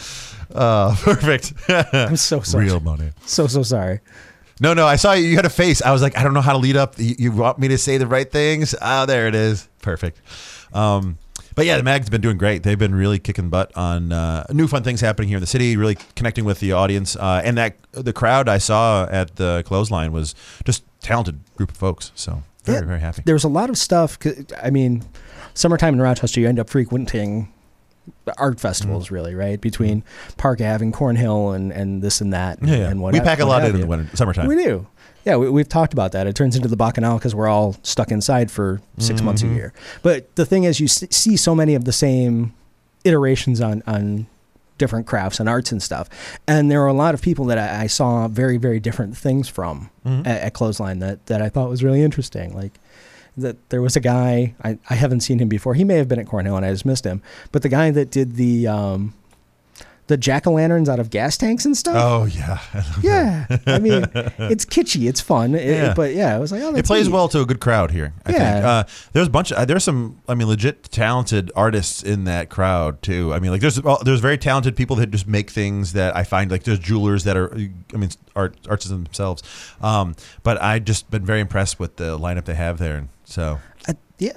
[0.55, 1.53] Uh, perfect.
[1.69, 2.67] I'm so sorry.
[2.67, 3.11] Real money.
[3.27, 4.01] So so sorry.
[4.61, 5.25] No, no, I saw you.
[5.27, 5.81] You had a face.
[5.81, 6.99] I was like, I don't know how to lead up.
[6.99, 8.75] You, you want me to say the right things?
[8.83, 9.69] Oh, there it is.
[9.81, 10.21] Perfect.
[10.75, 11.17] Um,
[11.55, 12.63] but yeah, the mag's been doing great.
[12.63, 15.77] They've been really kicking butt on uh, new fun things happening here in the city.
[15.77, 20.13] Really connecting with the audience, uh, and that the crowd I saw at the clothesline
[20.13, 20.35] was
[20.65, 22.13] just talented group of folks.
[22.15, 23.23] So very, Yeah, very happy.
[23.25, 24.19] There was a lot of stuff.
[24.63, 25.03] I mean,
[25.55, 27.53] summertime in Rochester, you end up frequenting
[28.39, 29.15] art festivals, Mm-hmm.
[29.15, 29.61] really, right?
[29.61, 30.03] Between
[30.37, 32.59] Park Ave and Cornhill and, and this and that.
[32.63, 32.89] Yeah, yeah.
[32.91, 33.83] And what we pack a lot have in you.
[33.83, 34.47] the winter, summertime.
[34.49, 34.87] We do.
[35.25, 36.27] Yeah, we, we've talked about that.
[36.27, 39.55] It turns into the bacchanal because we're all stuck inside for 6 months a Mm-hmm.
[39.57, 39.73] year.
[40.03, 42.55] But the thing is, you s- see so many of the same
[43.05, 44.27] iterations on on
[44.79, 46.09] different crafts and arts and stuff.
[46.49, 49.47] And there are a lot of people that I, I saw very very different things
[49.49, 50.27] from Mhm.
[50.27, 52.55] at, at Clothesline that that I thought was really interesting.
[52.55, 52.73] Like
[53.37, 55.75] that there was a guy I, I haven't seen him before.
[55.75, 57.23] He may have been at Cornhill and I just missed him.
[57.53, 59.15] But the guy that did the um,
[60.11, 61.95] the jack o' lanterns out of gas tanks and stuff.
[61.97, 62.59] Oh yeah,
[63.03, 64.05] Yeah, I mean,
[64.53, 65.95] it's kitschy, it's fun, it- Yeah.
[65.95, 67.15] but yeah, it was like, oh, it plays neat.
[67.15, 68.13] well to a good crowd here.
[68.27, 68.53] I Yeah.
[68.53, 69.53] think uh, there's a bunch.
[69.53, 70.21] Of, there's some.
[70.29, 73.33] I mean, legit talented artists in that crowd too.
[73.33, 76.51] I mean, like there's there's very talented people that just make things that I find
[76.51, 77.51] like there's jewelers that are.
[77.55, 79.43] I mean, art artists themselves.
[79.81, 82.97] Um, but I just been very impressed with the lineup they have there.
[82.97, 84.33] And so, Uh, yeah,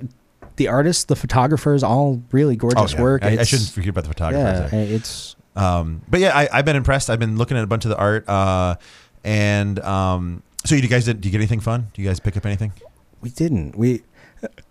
[0.57, 3.01] the artists, the photographers, all really gorgeous Oh, yeah.
[3.01, 3.23] work.
[3.25, 4.71] I, I shouldn't forget about the photographers.
[4.71, 4.95] Yeah, there.
[4.95, 7.09] it's Um, but yeah, I, I've been impressed.
[7.09, 8.27] I've been looking at a bunch of the art.
[8.27, 8.75] Uh,
[9.23, 11.21] and um, so you guys did?
[11.21, 11.89] Do you get anything fun?
[11.93, 12.73] Do you guys pick up anything?
[13.21, 14.03] we didn't we.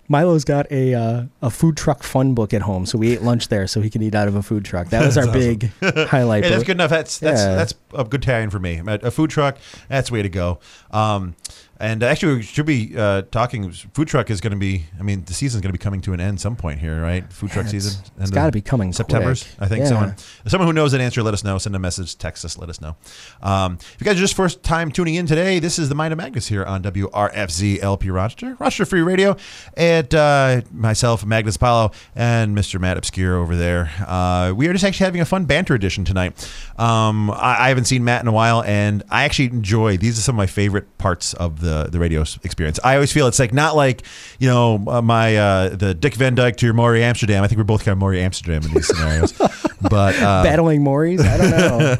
[0.08, 3.48] Milo's got a uh, a food truck fun book at home, so we ate lunch
[3.48, 4.88] there, so he can eat out of a food truck.
[4.90, 6.44] That was our big highlight.
[6.44, 6.90] Hey, that's good enough.
[6.90, 7.54] That's that's Yeah.
[7.54, 8.82] that's a good tie-in for me.
[8.86, 9.56] A a food truck,
[9.88, 10.58] that's the way to go.
[10.90, 11.34] Um,
[11.82, 13.70] and actually, we should be uh, talking.
[13.72, 14.84] Food truck is going to be.
[14.98, 17.30] I mean, the season's going to be coming to an end some point here, right?
[17.32, 18.02] Food truck Yeah, it's- season.
[18.20, 18.92] It's got to be coming.
[18.92, 19.42] September's.
[19.42, 19.56] quick.
[19.60, 19.88] I think Yeah.
[19.88, 20.14] someone
[20.46, 21.58] someone who knows that answer, let us know.
[21.58, 22.96] Send a message, text us, let us know.
[23.42, 26.12] Um, if you guys are just first time tuning in today, this is the Mind
[26.12, 29.36] of Magnus here on WRFZ LP Rochester, Rochester Free Radio,
[29.76, 32.80] and uh, myself, Magnus Apollo, and Mr.
[32.80, 33.90] Matt Obscure over there.
[34.06, 36.32] Uh, we are just actually having a fun banter edition tonight.
[36.78, 39.96] Um, I, I haven't seen Matt in a while, and I actually enjoy.
[39.96, 42.78] These are some of my favorite parts of the the radio experience.
[42.84, 44.02] I always feel it's like not like
[44.38, 47.42] you know uh, my uh, the Dick Van Dyke to your Morey Amsterdam.
[47.42, 49.32] I think we're both kind of Morey Amsterdam in these scenarios,
[49.90, 51.20] but uh, battling Morey's.
[51.20, 51.50] I don't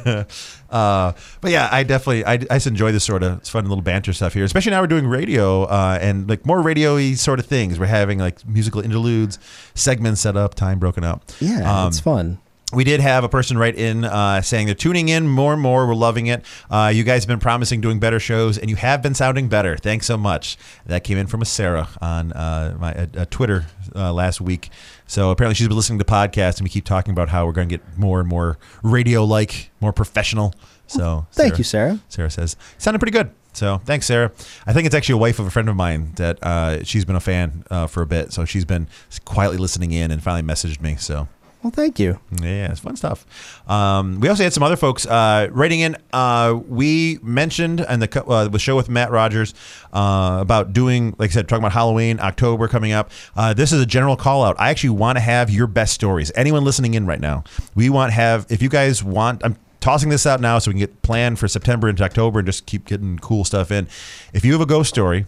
[0.07, 0.25] know.
[0.71, 3.83] uh, but yeah, I definitely I, I just enjoy this sort of it's fun little
[3.83, 7.47] banter stuff here, especially now we're doing radio uh, and like more radio-y sort of
[7.47, 7.79] things.
[7.79, 9.39] We're having like musical interludes,
[9.75, 11.25] segments set up, time broken up.
[11.41, 12.39] Yeah, Um, it's fun.
[12.73, 15.87] We did have a person write in uh, saying they're tuning in more and more.
[15.87, 16.45] We're loving it.
[16.71, 19.77] Uh, you guys have been promising doing better shows, and you have been sounding better.
[19.77, 20.57] Thanks so much.
[20.87, 24.71] That came in from a Sarah on uh, my uh, uh, Twitter uh, last week.
[25.07, 27.69] So apparently she's been listening to podcasts, and we keep talking about how we're going
[27.69, 30.55] to get more and more radio-like, more professional.
[30.87, 32.01] So Thank you, Sarah.
[32.09, 33.31] Sarah says, sounded pretty good.
[33.55, 34.33] So thanks, Sarah.
[34.67, 37.17] I think it's actually a wife of a friend of mine that uh, she's been
[37.17, 38.33] a fan uh, for a bit.
[38.33, 38.89] So she's been
[39.27, 40.97] quietly listening in and finally messaged me.
[40.97, 41.29] So
[41.63, 42.19] Well, thank you.
[42.43, 43.25] Yeah, it's fun stuff.
[43.71, 45.97] Um, we also had some other folks uh, writing in.
[46.13, 49.55] Uh, we mentioned in the uh, the show with Matt Rogers
[49.93, 53.13] uh, about doing, like I said, talking about Halloween, October coming up.
[53.37, 54.57] Uh, this is a general call out.
[54.59, 56.33] I actually want to have your best stories.
[56.35, 57.45] Anyone listening in right now,
[57.77, 58.45] we want to have.
[58.51, 61.47] If you guys want, I'm tossing this out now so we can get planned for
[61.47, 63.87] September into October and just keep getting cool stuff in.
[64.33, 65.27] If you have a ghost story,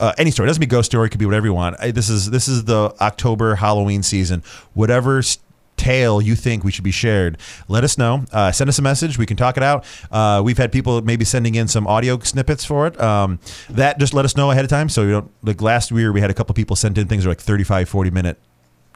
[0.00, 1.76] uh, any story it doesn't be ghost story, it could be whatever you want.
[1.80, 4.42] I, this is this is the October Halloween season.
[4.72, 5.38] Whatever s-
[5.76, 8.24] tale you think we should be shared, let us know.
[8.32, 9.18] Uh, send us a message.
[9.18, 9.84] We can talk it out.
[10.10, 13.00] Uh, we've had people maybe sending in some audio snippets for it.
[13.00, 13.38] Um,
[13.70, 15.30] that just let us know ahead of time so you don't.
[15.42, 17.88] Like last year, we had a couple people send in things that were like 35,
[17.88, 18.38] 40 minute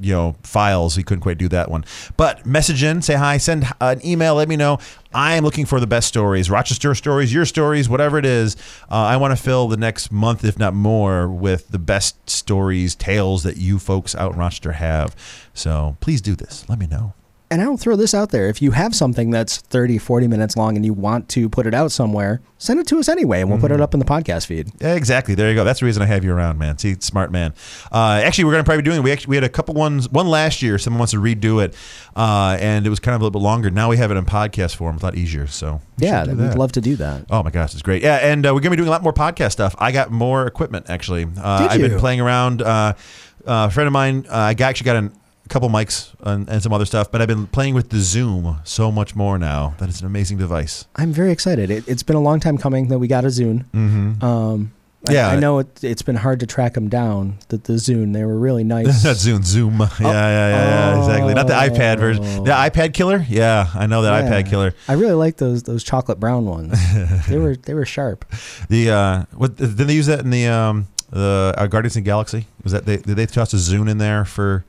[0.00, 1.84] you know files we couldn't quite do that one.
[2.16, 4.78] But message in say hi send an email let me know.
[5.12, 8.56] I am looking for the best stories rochester stories your stories whatever it is.
[8.90, 12.94] Uh, i want to fill the next month if not more with the best stories
[12.94, 15.16] tales that you folks out in rochester have.
[15.54, 16.68] So please do this.
[16.68, 17.14] Let me know
[17.52, 18.48] And I'll throw this out there.
[18.48, 21.74] If you have something that's 30, 40 minutes long and you want to put it
[21.74, 24.46] out somewhere, send it to us anyway and we'll put it up in the podcast
[24.46, 24.70] feed.
[24.80, 25.34] Yeah, exactly.
[25.34, 25.64] There you go.
[25.64, 26.78] That's the reason I have you around, man.
[26.78, 27.52] See, smart man.
[27.90, 29.02] Uh, actually, we're going to probably be doing.
[29.02, 30.08] We actually we had a couple ones.
[30.08, 30.78] One last year.
[30.78, 31.74] Someone wants to redo it,
[32.14, 33.68] uh, and it was kind of a little bit longer.
[33.68, 34.94] Now we have it in podcast form.
[34.94, 35.48] It's a lot easier.
[35.48, 36.56] So we Yeah, we'd that.
[36.56, 37.26] love to do that.
[37.30, 38.04] Oh my gosh, it's great.
[38.04, 39.74] Yeah, and uh, we're gonna be doing a lot more podcast stuff.
[39.76, 41.24] I got more equipment actually.
[41.24, 42.62] Uh, I've been playing around.
[42.62, 42.92] Uh,
[43.46, 45.12] uh, a friend of mine, uh, I actually got an,
[45.50, 48.90] couple mics and, and some other stuff, but I've been playing with the Zoom so
[48.90, 49.74] much more now.
[49.78, 50.86] That is an amazing device.
[50.96, 51.70] I'm very excited.
[51.70, 53.64] It, it's been a long time coming that we got a Zoom.
[53.74, 54.24] Mm-hmm.
[54.24, 54.72] Um,
[55.08, 55.28] I- Yeah.
[55.28, 57.38] I, know it, it's been hard to track them down.
[57.48, 59.02] The, the Zune, they were really nice.
[59.04, 59.80] Not Zoom, Zoom.
[59.80, 61.34] Yeah, yeah, yeah, yeah, exactly.
[61.34, 62.24] Not the iPad version.
[62.24, 62.44] Oh.
[62.44, 63.24] The iPad killer.
[63.28, 64.30] Yeah, I know that Yeah.
[64.42, 64.74] iPad killer.
[64.88, 66.78] I really like those those chocolate brown ones.
[67.28, 68.24] they were they were sharp.
[68.68, 72.08] The uh, what did they use that in the um the uh, Guardians of the
[72.08, 72.46] Galaxy?
[72.62, 74.64] Was that they did they toss a Zoom in there for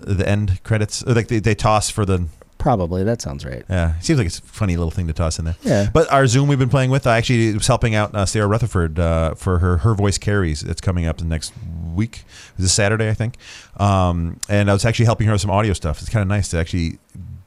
[0.00, 1.02] the end credits?
[1.02, 2.26] Or like they, they toss for the
[2.58, 3.64] Probably that sounds right.
[3.70, 5.56] Yeah, it seems like it's a funny little thing to toss in there.
[5.62, 5.90] Yeah.
[5.92, 8.98] But our Zoom we've been playing with, I actually was helping out uh, Sarah Rutherford
[8.98, 10.64] uh, for her Her Voice Carries.
[10.64, 11.52] It's coming up the next
[11.94, 12.24] week.
[12.58, 13.36] Is this Saturday, I think?
[13.76, 16.00] Um, and I was actually helping her with some audio stuff.
[16.00, 16.98] It's kind of nice to actually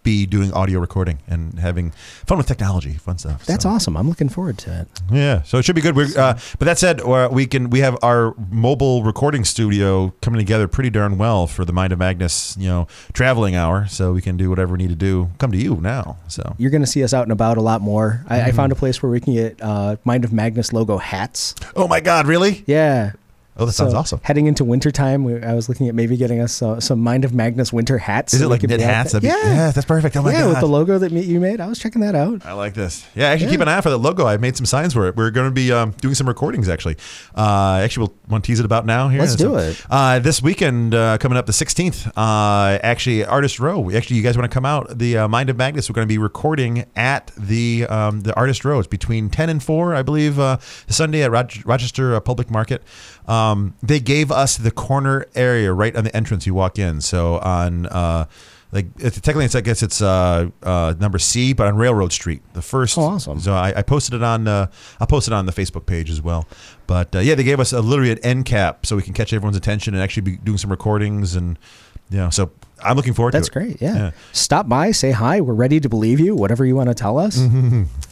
[0.04, 1.92] be doing audio recording and having
[2.26, 3.46] fun with technology, fun stuff.
[3.46, 3.96] That's So, awesome.
[3.96, 4.88] I'm looking forward to it.
[5.12, 5.96] Yeah, so it should be good.
[5.96, 10.40] We're, uh, but that said, uh, we can we have our mobile recording studio coming
[10.40, 13.86] together pretty darn well for the Mind of Magnus, you know, traveling hour.
[13.88, 15.30] So we can do whatever we need to do.
[15.38, 16.18] Come to you now.
[16.28, 18.26] So You're going to see us out and about a lot more.
[18.28, 18.48] I, Mm-hmm.
[18.48, 21.54] I found a place where we can get uh, Mind of Magnus logo hats.
[21.76, 22.26] Oh my God!
[22.26, 22.64] Really?
[22.66, 23.12] Yeah.
[23.62, 24.20] Oh, that sounds So, awesome.
[24.24, 27.34] Heading into wintertime, we, I was looking at maybe getting us uh, some Mind of
[27.34, 28.34] Magnus winter hats.
[28.34, 29.14] Is so it like knit hats?
[29.14, 29.36] Be- yeah.
[29.44, 30.16] yeah, that's perfect.
[30.18, 30.50] Oh my yeah, god!
[30.50, 31.62] with the logo that you made.
[31.62, 32.46] I was checking that out.
[32.46, 33.06] I like this.
[33.16, 33.52] Yeah, actually, Yeah.
[33.52, 34.26] keep an eye out for that logo.
[34.26, 35.16] I made some signs for it.
[35.16, 36.68] We're going to be um, doing some recordings.
[36.70, 36.98] Actually,
[37.36, 39.10] uh, actually, we'll want to tease it about now.
[39.10, 39.86] Here, Let's do it.
[39.90, 42.12] Uh, this weekend, uh, coming up the 16th.
[42.16, 43.92] Uh, actually, Artist Row.
[43.92, 44.98] Actually, you guys want to come out?
[44.98, 45.90] The uh, Mind of Magnus.
[45.90, 48.80] We're going to be recording at the um, the Artist Row.
[48.80, 50.40] It's between 10 and 4, I believe.
[50.40, 52.82] Uh, Sunday at Rochester Public Market.
[53.28, 56.46] Um, they gave us the corner area right on the entrance.
[56.46, 57.02] You walk in.
[57.02, 57.86] So on.
[57.88, 58.26] Uh,
[58.72, 62.42] like it's, technically, it's I guess it's uh, uh, number C, but on Railroad Street,
[62.54, 62.98] the first.
[62.98, 63.40] Oh, awesome.
[63.42, 64.48] So I, I posted it on.
[64.48, 64.68] Uh,
[65.00, 66.48] I'll post it on the Facebook page as well.
[66.88, 69.34] But uh, yeah, they gave us a literally an end cap so we can catch
[69.34, 71.60] everyone's attention and actually be doing some recordings and
[72.20, 72.30] know.
[72.30, 72.52] So
[72.84, 73.64] I'm looking forward That's to it.
[73.64, 73.82] That's great.
[73.82, 73.96] Yeah.
[73.96, 74.12] Yeah.
[74.32, 75.42] Stop by, say hi.
[75.42, 76.36] We're ready to believe you.
[76.36, 77.38] Whatever you want to tell us.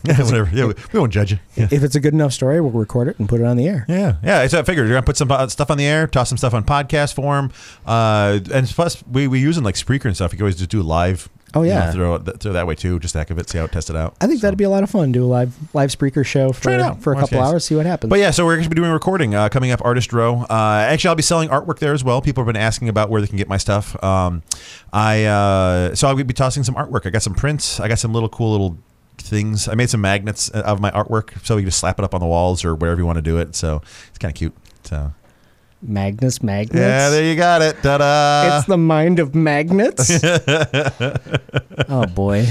[0.02, 0.50] Yeah, whatever.
[0.54, 1.40] Yeah, we, we won't judge you.
[1.56, 1.68] Yeah.
[1.72, 3.86] If it's a good enough story, we'll record it and put it on the air.
[3.90, 4.48] Yeah, yeah.
[4.48, 6.54] So I figured you're gonna put some uh, stuff on the air, toss some stuff
[6.54, 7.52] on podcast form,
[7.86, 10.32] uh, and plus we we using like Spreaker and stuff.
[10.32, 11.28] You can always just do live.
[11.54, 11.92] Oh, you know, yeah.
[11.92, 13.00] throw it throw it that way too.
[13.00, 14.16] Just the heck of it, see how it test it out.
[14.22, 15.12] I think that'd be a lot of fun.
[15.12, 17.38] Do a live live Spreaker show for, for a Worst couple case.
[17.38, 18.10] hours, see what happens.
[18.10, 20.46] But yeah, so we're going to be doing recording uh, coming up, Artist Row.
[20.50, 22.22] Uh, actually, I'll be selling artwork there as well.
[22.22, 24.02] People have been asking about where they can get my stuff.
[24.04, 24.44] Um,
[24.94, 27.06] I uh, so I'll be tossing some artwork.
[27.06, 27.80] I got some prints.
[27.80, 28.78] I got some little cool little
[29.18, 29.68] things.
[29.68, 32.22] I made some magnets of my artwork, so you can just slap it up on
[32.22, 33.56] the walls or wherever you want to do it.
[33.56, 34.54] So it's kind of cute.
[34.84, 35.14] So
[35.82, 36.76] Magnus Magnets.
[36.78, 37.82] yeah, there you got it.
[37.82, 38.58] Ta-da!
[38.58, 40.10] it's the mind of magnets.
[41.90, 42.46] oh boy.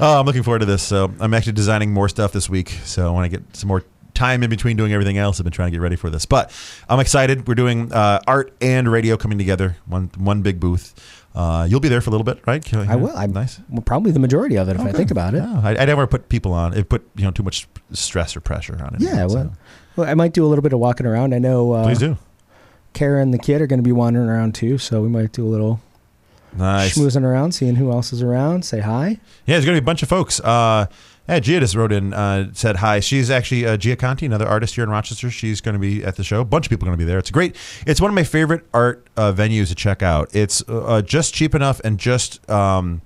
[0.00, 0.82] Oh, I'm looking forward to this.
[0.82, 2.70] So I'm actually designing more stuff this week.
[2.84, 5.68] So when I get some more time in between doing everything else, I've been trying
[5.68, 6.26] to get ready for this.
[6.26, 6.50] But
[6.88, 7.46] I'm excited.
[7.46, 9.76] We're doing uh, art and radio coming together.
[9.86, 11.18] One one big booth.
[11.34, 12.74] Uh, you'll be there for a little bit, right?
[12.74, 13.16] I will.
[13.16, 13.58] I'm nice.
[13.70, 14.98] Well, probably the majority of it if I Okay.
[14.98, 15.38] think about it.
[15.38, 16.74] Yeah, I, I never put people on.
[16.74, 19.00] It put you know too much stress or pressure on it.
[19.00, 19.34] Yeah, so.
[19.34, 19.52] well,
[19.96, 21.32] well, I might do a little bit of walking around.
[21.34, 22.18] I know uh, please do.
[22.92, 25.46] Kara and the kid are going to be wandering around too, so we might do
[25.46, 25.80] a little
[26.56, 26.96] Nice.
[26.96, 28.64] schmoozing around, seeing who else is around.
[28.64, 29.18] Say hi.
[29.46, 30.38] Yeah, there's going to be a bunch of folks.
[30.40, 30.86] Uh,
[31.28, 33.00] yeah, Gia just wrote in, uh, said hi.
[33.00, 35.30] She's actually uh, Gia Conti, another artist here in Rochester.
[35.30, 36.40] She's going to be at the show.
[36.40, 37.18] A bunch of people are going to be there.
[37.18, 37.56] It's great.
[37.86, 40.34] It's one of my favorite art uh, venues to check out.
[40.34, 43.02] It's uh, just cheap enough and just um,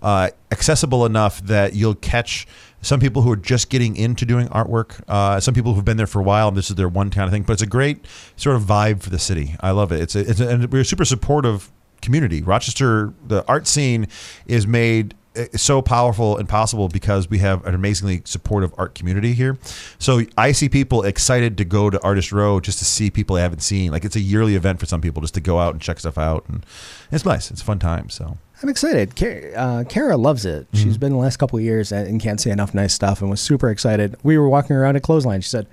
[0.00, 2.46] uh, accessible enough that you'll catch
[2.86, 5.02] some people who are just getting into doing artwork.
[5.08, 7.30] Uh, some people who've been there for a while and this is their one of
[7.30, 7.42] thing.
[7.42, 9.56] But it's a great sort of vibe for the city.
[9.60, 10.00] I love it.
[10.00, 12.42] It's a, it's a, and we're a super supportive community.
[12.42, 14.06] Rochester, the art scene
[14.46, 19.32] is made uh, so powerful and possible because we have an amazingly supportive art community
[19.32, 19.58] here.
[19.98, 23.42] So I see people excited to go to Artist Row just to see people they
[23.42, 23.90] haven't seen.
[23.90, 26.18] Like it's a yearly event for some people just to go out and check stuff
[26.18, 26.64] out, and
[27.10, 27.50] it's nice.
[27.50, 28.08] It's a fun time.
[28.10, 29.14] So I'm excited.
[29.14, 30.70] Kara, uh, Kara loves it.
[30.72, 30.82] Mm-hmm.
[30.84, 33.30] She's been the last couple of years and, and can't say enough nice stuff and
[33.30, 34.16] was super excited.
[34.22, 35.42] We were walking around at Clothesline.
[35.42, 35.66] She said,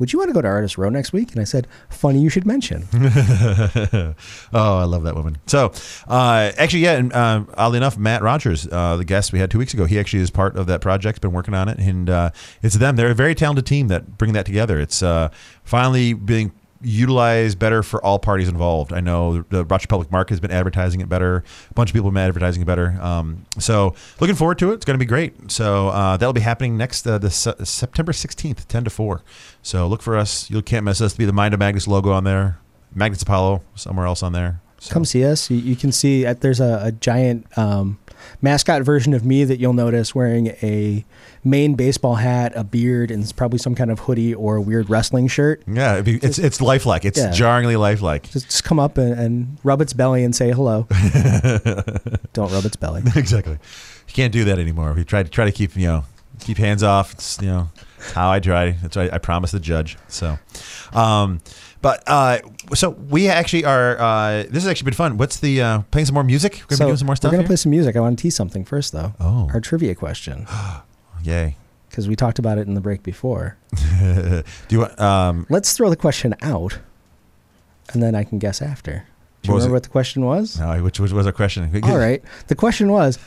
[0.00, 1.30] Would you want to go to Artist Row next week?
[1.30, 2.88] And I said, Funny you should mention.
[2.92, 4.14] oh,
[4.52, 5.38] I love that woman.
[5.46, 5.72] So,
[6.08, 9.58] uh, actually, yeah, and uh, oddly enough, Matt Rogers, uh, the guest we had two
[9.58, 12.30] weeks ago, he actually is part of that project, been working on it, and uh,
[12.62, 12.96] it's them.
[12.96, 14.80] They're a very talented team that bring that together.
[14.80, 15.28] It's uh,
[15.62, 16.50] finally being
[16.80, 18.92] utilized better for all parties involved.
[18.92, 21.42] I know the Rochester Public Market has been advertising it better.
[21.70, 22.98] A bunch of people have been advertising it better.
[23.00, 24.74] Um, so, looking forward to it.
[24.74, 25.50] It's going to be great.
[25.50, 29.22] So, uh, that'll be happening next uh, the Se- September 16th, 10 to 4.
[29.62, 30.48] So, look for us.
[30.50, 31.12] You can't miss us.
[31.12, 32.58] To be the Mind of Magnus logo on there.
[32.94, 34.60] Magnus Apollo somewhere else on there.
[34.78, 35.50] So- Come see us.
[35.50, 37.98] You, you can see uh, there's a, a giant um,
[38.42, 41.04] mascot version of me that you'll notice wearing a
[41.44, 45.28] Maine baseball hat, a beard, and probably some kind of hoodie or a weird wrestling
[45.28, 45.62] shirt.
[45.66, 47.04] Yeah, be- it's it's lifelike.
[47.04, 47.30] It's Yeah.
[47.30, 48.28] jarringly lifelike.
[48.30, 50.86] Just, just come up and, and rub its belly and say hello.
[52.32, 53.02] Don't rub its belly.
[53.16, 53.54] exactly.
[54.08, 54.92] You can't do that anymore.
[54.94, 56.04] We try to try to keep you know
[56.40, 57.12] keep hands off.
[57.14, 58.72] It's you know it's how I try.
[58.72, 59.96] That's what I, I promise the judge.
[60.08, 60.38] So,
[60.92, 61.40] um,
[61.80, 62.38] but uh,
[62.74, 63.98] so we actually are.
[63.98, 65.16] Uh, this has actually been fun.
[65.16, 66.62] What's the uh, playing some more music?
[66.62, 67.30] We're gonna so be doing some more stuff.
[67.30, 67.48] we're gonna here?
[67.48, 67.96] play some music.
[67.96, 69.14] I want to tease something first, though.
[69.20, 69.50] Oh.
[69.52, 70.46] Our trivia question,
[71.22, 71.56] Yay!
[71.88, 73.56] because we talked about it in the break before.
[74.00, 75.00] do you want?
[75.00, 76.78] Um, Let's throw the question out,
[77.92, 79.06] and then I can guess after.
[79.42, 80.58] Do you remember what the question was?
[80.58, 81.70] no, which, which was our question?
[81.84, 82.22] All right.
[82.48, 83.18] The question was,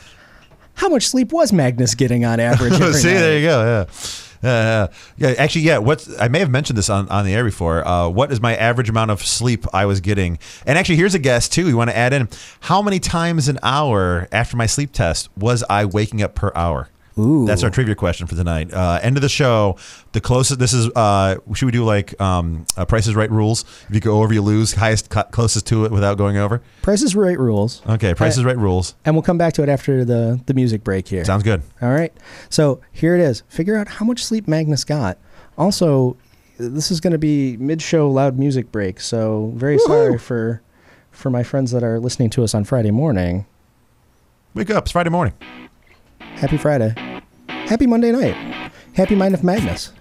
[0.74, 2.72] how much sleep was Magnus getting on average?
[2.80, 3.20] every See, night?
[3.20, 3.86] there you go.
[3.88, 3.94] Yeah.
[4.42, 5.78] Uh, yeah, actually, yeah.
[5.78, 7.86] What's I may have mentioned this on, on the air before.
[7.86, 10.38] Uh, what is my average amount of sleep I was getting?
[10.66, 11.64] And actually, here's a guess too.
[11.64, 12.28] We want to add in
[12.60, 16.88] how many times an hour after my sleep test was I waking up per hour?
[17.18, 17.46] Ooh.
[17.46, 18.72] That's our trivia question for tonight.
[18.72, 19.76] Uh, end of the show.
[20.12, 20.58] The closest.
[20.58, 20.88] This is.
[20.96, 23.64] Uh, should we do like um, uh, Price is Right rules?
[23.88, 24.72] If you go over, you lose.
[24.72, 26.62] Highest co- closest to it without going over.
[26.80, 27.82] Price is Right rules.
[27.86, 28.14] Okay.
[28.14, 28.94] Price is Right rules.
[29.04, 31.24] And we'll come back to it after the, the music break here.
[31.24, 31.62] Sounds good.
[31.82, 32.12] All right.
[32.48, 33.42] So here it is.
[33.48, 35.18] Figure out how much sleep Magnus got.
[35.58, 36.16] Also,
[36.58, 39.00] this is going to be mid-show loud music break.
[39.00, 40.62] So very sorry for
[41.10, 43.44] for my friends that are listening to us on Friday morning.
[44.54, 44.84] Wake up.
[44.84, 45.34] It's Friday morning.
[46.42, 46.92] Happy Friday.
[47.46, 48.34] Happy Monday night.
[48.94, 49.92] Happy Mind of Magnus.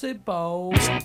[0.00, 0.98] The impossible.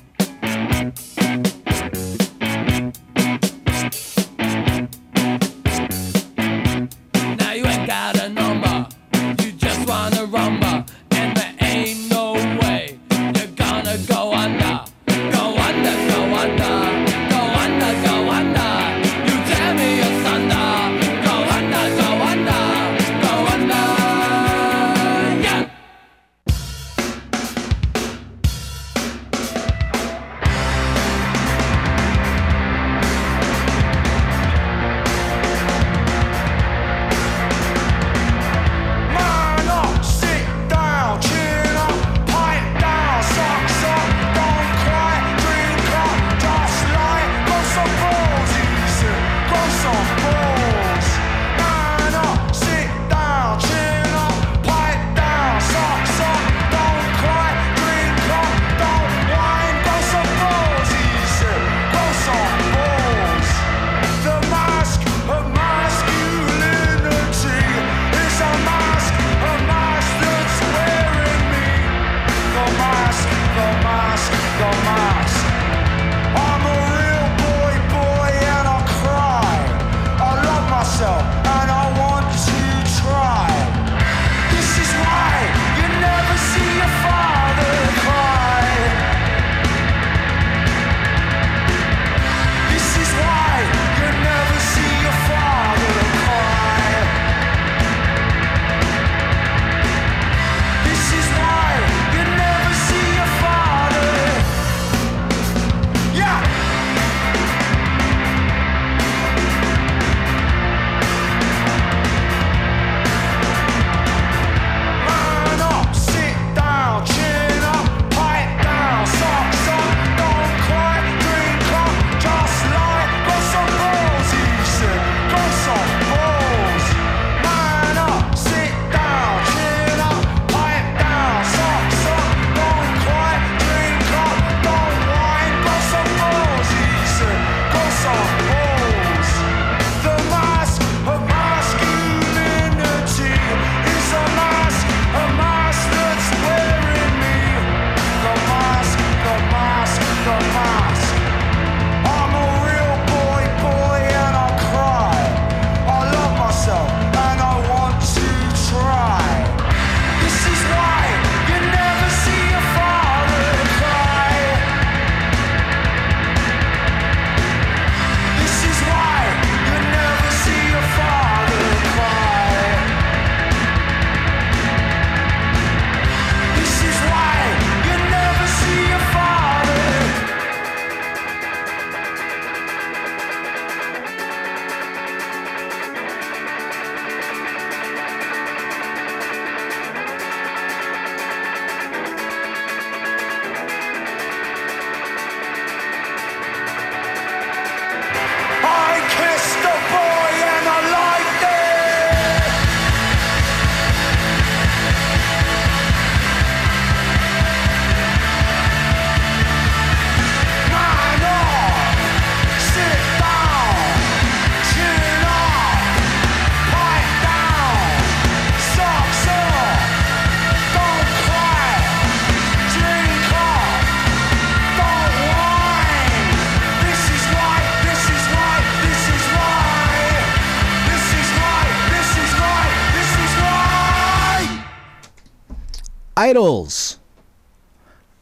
[236.27, 236.97] IDLES.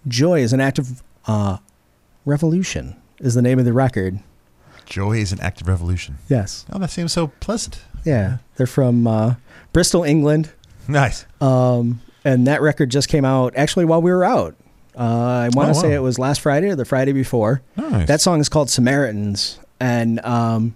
[0.08, 1.58] Joy is an active uh,
[2.26, 4.20] revolution is the name of the record.
[4.88, 6.18] Joy is an act of revolution.
[6.28, 6.66] Yes.
[6.72, 7.80] Oh, that seems so pleasant.
[8.04, 8.38] Yeah.
[8.56, 9.36] They're from uh,
[9.74, 10.52] Bristol, England.
[10.88, 11.26] Nice.
[11.40, 14.56] Um, and that record just came out actually while we were out.
[14.98, 15.04] Uh,
[15.46, 15.96] I want Oh, to say wow.
[15.96, 17.62] it was last Friday or the Friday before.
[17.78, 18.08] Nice.
[18.08, 20.76] That song is called Samaritans, and um,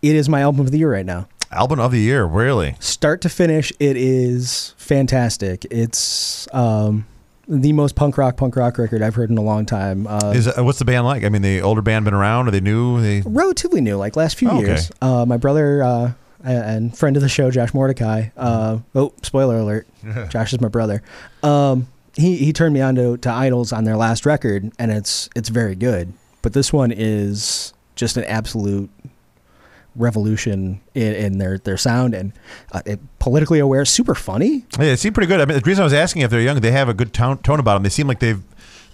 [0.00, 1.28] it is my album of the year right now.
[1.52, 2.76] Album of the year, really.
[2.78, 5.66] Start to finish, it is fantastic.
[5.70, 7.06] It's um,
[7.48, 10.06] the most punk rock punk rock record I've heard in a long time.
[10.06, 11.24] Uh, Is uh, what's the band like?
[11.24, 12.46] I mean, the older band been around?
[12.46, 13.00] Are they new?
[13.02, 14.66] They relatively new, like last few Oh, okay.
[14.66, 14.92] years.
[15.02, 16.12] Uh, my brother uh,
[16.44, 18.28] and friend of the show, Josh Mordecai.
[18.36, 19.88] Uh, oh, spoiler alert!
[20.28, 21.02] Josh is my brother.
[21.42, 25.28] Um, he he turned me on to, to IDLES on their last record, and it's
[25.34, 26.12] it's very good.
[26.42, 28.88] But this one is just an absolute
[29.96, 32.32] revolution in, in their their sound and
[32.72, 34.64] uh, it, politically aware, super funny.
[34.78, 35.40] Yeah, they seem pretty good.
[35.40, 37.38] I mean, the reason I was asking if they're young, they have a good tone,
[37.38, 37.82] tone about them.
[37.82, 38.42] They seem like they've,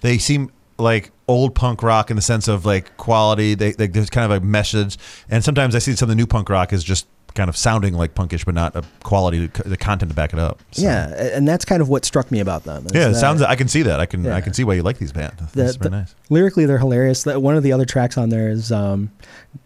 [0.01, 3.55] they seem like old punk rock in the sense of like quality.
[3.55, 6.26] They, they there's kind of a message, and sometimes I see some of the new
[6.26, 7.07] punk rock is just
[7.37, 10.61] kind of sounding like punkish, but not a quality, the content to back it up.
[10.72, 12.87] So- Yeah, and that's kind of what struck me about them.
[12.93, 13.09] yeah.
[13.09, 13.43] It that- sounds.
[13.43, 14.01] I can see that.
[14.01, 14.24] I can.
[14.24, 14.34] Yeah.
[14.34, 15.37] I can see why you like these bands.
[15.53, 16.14] the- very the- nice.
[16.30, 17.24] Lyrically, they're hilarious.
[17.26, 19.12] One of the other tracks on there is um,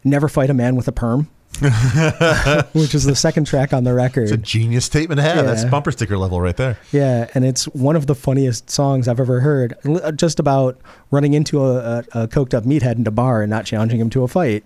[0.04, 1.28] "Never Fight a Man with a Perm,"
[2.72, 4.24] which is the second track on the record.
[4.24, 5.44] It's a genius statement to have.
[5.46, 6.78] That's bumper sticker level right there.
[6.92, 9.74] Yeah, and it's one of the funniest songs I've ever heard.
[10.16, 13.64] Just about running into a, a, a coked up meathead in a bar and not
[13.64, 14.64] challenging him to a fight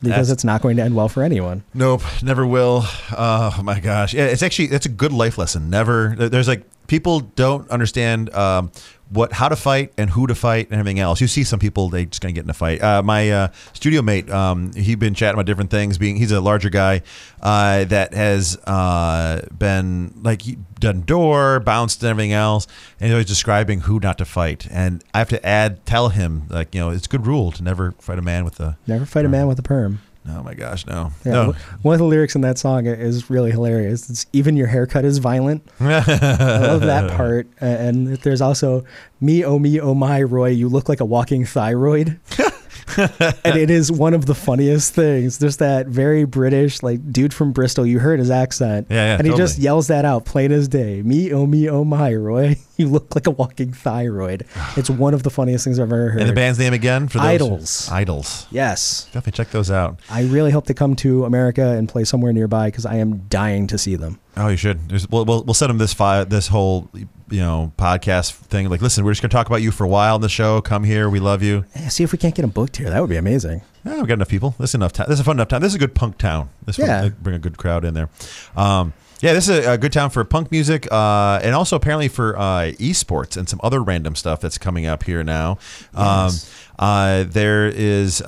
[0.00, 1.62] because That's- it's not going to end well for anyone.
[1.74, 2.84] Nope, never will.
[3.10, 5.70] Uh, oh my gosh, yeah, it's actually it's a good life lesson.
[5.70, 6.14] Never.
[6.16, 8.70] There's like people don't understand um,
[9.10, 11.20] what how to fight and who to fight and everything else.
[11.20, 12.82] You see some people they just gonna get in a fight.
[12.82, 15.98] Uh, my uh, studio mate, um, he'd been chatting about different things.
[15.98, 17.02] Being he's a larger guy
[17.40, 20.42] uh, that has uh, been like
[20.80, 22.66] done door bounced and everything else,
[23.00, 24.66] and he was describing who not to fight.
[24.70, 27.62] And I have to add tell him like you know it's a good rule to
[27.62, 28.76] never fight a man with a.
[28.86, 30.00] Never fight a man with a perm.
[30.28, 31.54] Oh my gosh, no, Yeah, no.
[31.82, 34.10] One of the lyrics in that song is really hilarious.
[34.10, 35.66] It's even your haircut is violent.
[35.80, 37.46] I love that part.
[37.60, 38.84] And there's also
[39.20, 42.18] me, oh me, oh my, Roy, you look like a walking thyroid.
[42.96, 45.38] and it is one of the funniest things.
[45.38, 47.84] There's that very British, like dude from Bristol.
[47.86, 51.02] You heard his accent, Yeah, yeah, and he just yells that out plain as day.
[51.02, 54.46] Me, oh me, oh my, Roy, you look like a walking thyroid.
[54.76, 56.20] It's one of the funniest things I've ever heard.
[56.20, 57.90] And the band's name again for those IDLES.
[57.90, 58.46] IDLES.
[58.50, 59.98] yes, Definitely check those out.
[60.10, 63.66] I really hope they come to America and play somewhere nearby because I am dying
[63.68, 64.18] to see them.
[64.36, 64.92] Oh, you should.
[65.10, 66.90] We'll, we'll we'll send them this file, this whole
[67.30, 68.68] you know podcast thing.
[68.68, 70.60] Like, listen, we're just gonna talk about you for a while on the show.
[70.60, 71.64] Come here, we love you.
[71.74, 72.90] Eh, See if we can't get them booked here.
[72.90, 73.62] That would be amazing.
[73.84, 74.54] Yeah, we got enough people.
[74.58, 75.06] This is enough time.
[75.08, 75.60] This is a fun enough time.
[75.60, 76.48] This is a good punk town.
[76.64, 77.02] This Yeah.
[77.02, 78.08] will bring a good crowd in there.
[78.56, 82.08] Um, yeah, this is a, a good town for punk music, uh, and also apparently
[82.08, 85.56] for uh, esports and some other random stuff that's coming up here now.
[85.96, 86.50] Yes.
[86.78, 88.26] Um, uh, there is uh,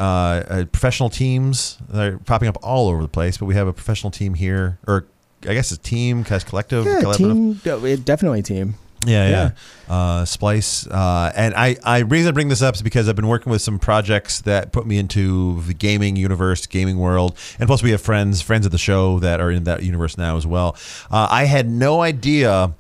[0.49, 3.73] uh, professional teams that are popping up all over the place, but we have a
[3.73, 5.05] professional team here, or
[5.47, 7.63] I guess a team, cast collective, Yeah, collaborative.
[7.63, 8.75] team, uh, it- definitely team.
[9.07, 9.31] Yeah, Yeah.
[9.31, 9.95] yeah.
[9.95, 10.87] Uh, Splyce.
[10.91, 13.63] Uh, and I, I reason I bring this up is because I've been working with
[13.63, 18.01] some projects that put me into the gaming universe, gaming world, and plus we have
[18.03, 20.77] friends, friends of the show that are in that universe now as well.
[21.11, 22.75] Uh, I had no idea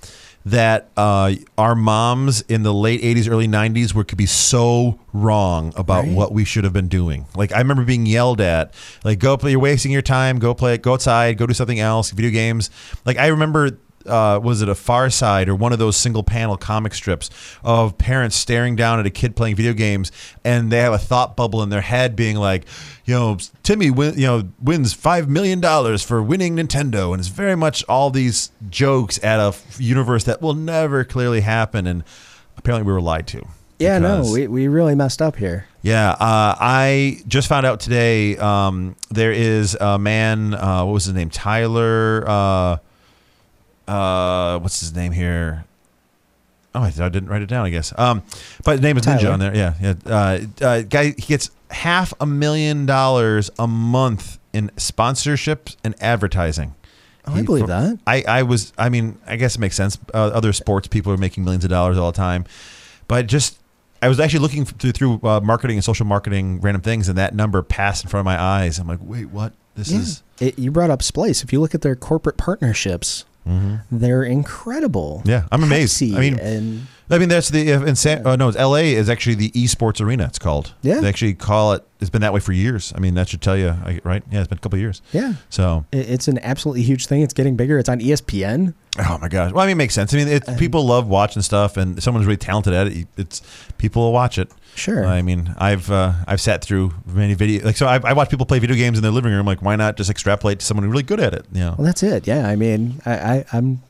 [0.44, 5.72] that uh, our moms in the late 80s early 90s were could be so wrong
[5.76, 6.12] about Right.
[6.14, 8.72] what we should have been doing like i remember being yelled at
[9.04, 11.80] like go play you're wasting your time go play it, go outside go do something
[11.80, 12.70] else video games
[13.04, 13.78] like i remember
[14.08, 17.30] uh, was it a Far Side or one of those single panel comic strips
[17.62, 20.10] of parents staring down at a kid playing video games,
[20.44, 22.64] and they have a thought bubble in their head, being like,
[23.04, 27.28] you know, Timmy, win, you know, wins five million dollars for winning Nintendo, and it's
[27.28, 32.04] very much all these jokes at a f- universe that will never clearly happen, and
[32.56, 33.46] apparently we were lied to.
[33.78, 35.66] Yeah, no, we, we really messed up here.
[35.82, 38.36] yeah, uh, I just found out today.
[38.36, 40.52] Um, there is a man.
[40.52, 41.30] Uh, what was his name?
[41.30, 42.24] Tyler.
[42.26, 42.78] Uh,
[43.88, 45.64] uh, what's his name here?
[46.74, 47.64] Oh, I, I didn't write it down.
[47.66, 47.92] I guess.
[47.98, 48.22] Um,
[48.64, 49.54] but the name is Ninja on there.
[49.56, 49.94] Yeah, yeah.
[50.06, 56.74] Uh, uh, guy, he gets half a million dollars a month in sponsorships and advertising.
[57.26, 57.98] Oh, I believe that.
[58.06, 58.72] I, I was.
[58.78, 59.98] I mean, I guess it makes sense.
[60.14, 62.44] Uh, other sports people are making millions of dollars all the time,
[63.06, 63.58] but just
[64.00, 67.34] I was actually looking through through uh, marketing and social marketing, random things, and that
[67.34, 68.78] number passed in front of my eyes.
[68.78, 69.52] I'm like, wait, what?
[69.74, 69.98] This Yeah.
[69.98, 71.44] is It, you brought up Splyce.
[71.44, 73.24] If you look at their corporate partnerships,
[73.90, 75.18] they're incredible.
[75.20, 75.30] Mm-hmm.
[75.30, 76.02] Yeah, I'm amazed.
[76.02, 78.26] I mean, and I mean, that's the in San.
[78.26, 78.94] Oh no, it's L.A.
[78.94, 80.24] is actually the esports arena.
[80.26, 80.74] It's called.
[80.82, 81.00] Yeah.
[81.00, 81.84] they actually call it.
[82.00, 82.92] It's been that way for years.
[82.94, 84.22] I mean, that should tell you, right?
[84.30, 85.02] Yeah, it's been a couple of years.
[85.12, 85.32] Yeah.
[85.50, 87.22] So, It's an absolutely huge thing.
[87.22, 87.76] It's getting bigger.
[87.78, 88.74] It's on ESPN.
[89.00, 89.50] oh my gosh.
[89.52, 90.14] Well, I mean, it makes sense.
[90.14, 93.08] I mean, it, people love watching stuff, and someone's really talented at it.
[93.16, 93.42] It's
[93.78, 94.50] people will watch it.
[94.76, 95.04] Sure.
[95.06, 97.86] I mean, I've uh, I've sat through many video like so.
[97.86, 99.46] I, I watch people play video games in their living room.
[99.46, 101.46] Like, why not just extrapolate to someone who's really good at it?
[101.52, 101.74] You know.
[101.78, 102.26] Well, that's it.
[102.28, 103.82] Yeah, I mean, I, I I'm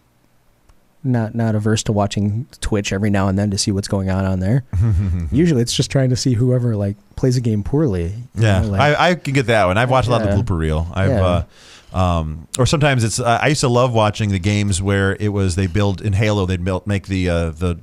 [1.05, 4.25] not not averse to watching Twitch every now and then to see what's going on
[4.25, 4.65] on there.
[5.33, 8.15] Usually, it's just trying to see whoever like plays a game poorly.
[8.35, 9.79] Yeah, know, like- I, I can get that one.
[9.79, 10.87] I've watched a lot of the blooper reel.
[10.95, 11.45] I've, Yeah.
[11.93, 13.19] uh, um, or sometimes it's.
[13.21, 16.45] Uh, I used to love watching the games where it was they build in Halo.
[16.47, 17.79] They'd build, make the uh, the.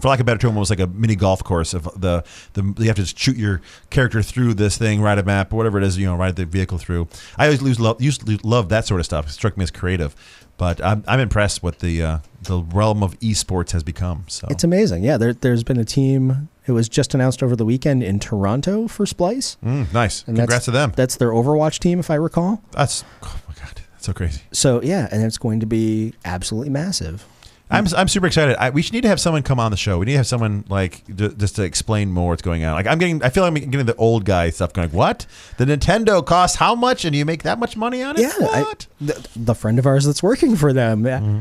[0.00, 2.24] For lack of a better term, it was like a mini golf course of the
[2.54, 3.60] the you have to just shoot your
[3.90, 6.46] character through this thing, ride a map, or whatever it is, you know, ride the
[6.46, 7.08] vehicle through.
[7.36, 9.26] I always lose, love, used to love that sort of stuff.
[9.26, 10.16] It struck me as creative,
[10.56, 14.24] but I'm, I'm impressed what the uh, the realm of esports has become.
[14.28, 15.04] So It's amazing.
[15.04, 16.48] Yeah, there, there's been a team.
[16.66, 19.56] It was just announced over the weekend in Toronto for Splyce.
[19.64, 20.24] Mm, nice.
[20.26, 20.92] And Congrats to them.
[20.96, 22.62] That's their Overwatch team, if I recall.
[22.72, 24.40] That's oh my god, that's so crazy.
[24.52, 27.24] So yeah, and it's going to be absolutely massive.
[27.68, 28.56] I'm, I'm super excited.
[28.58, 29.98] I, we should need to have someone come on the show.
[29.98, 32.74] We need to have someone like j- just to explain more what's going on.
[32.74, 34.90] Like I'm getting, I feel like I'm getting the old guy stuff going.
[34.90, 38.22] What the Nintendo costs how much, and you make that much money on it?
[38.22, 41.02] Yeah, I- the, the friend of ours that's working for them.
[41.02, 41.40] Mm-hmm.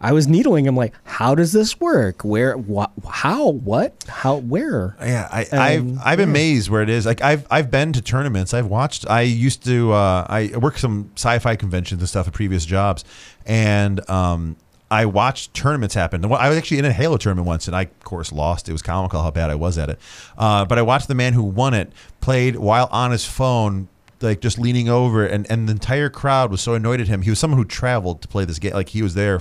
[0.00, 2.24] I was needling him like, how does this work?
[2.24, 2.58] Where?
[2.58, 2.90] What?
[3.08, 3.48] How?
[3.50, 4.04] What?
[4.06, 4.36] How?
[4.36, 4.96] Where?
[5.00, 6.24] yeah, I, I've I've yeah.
[6.24, 7.06] amazed where it is.
[7.06, 8.52] Like I've I've been to tournaments.
[8.52, 9.08] I've watched.
[9.08, 9.92] I used to.
[9.92, 13.04] Uh, I worked some sci-fi conventions and stuff at previous jobs,
[13.46, 14.56] and um,
[14.94, 16.24] I watched tournaments happen.
[16.24, 18.68] I was actually in a Halo tournament once, and I of course lost.
[18.68, 19.98] It was comical how bad I was at it.
[20.38, 23.88] Uh, but I watched the man who won it played while on his phone.
[24.20, 27.22] Like just leaning over, and, and the entire crowd was so annoyed at him.
[27.22, 29.40] He was someone who traveled to play this game, like he was there,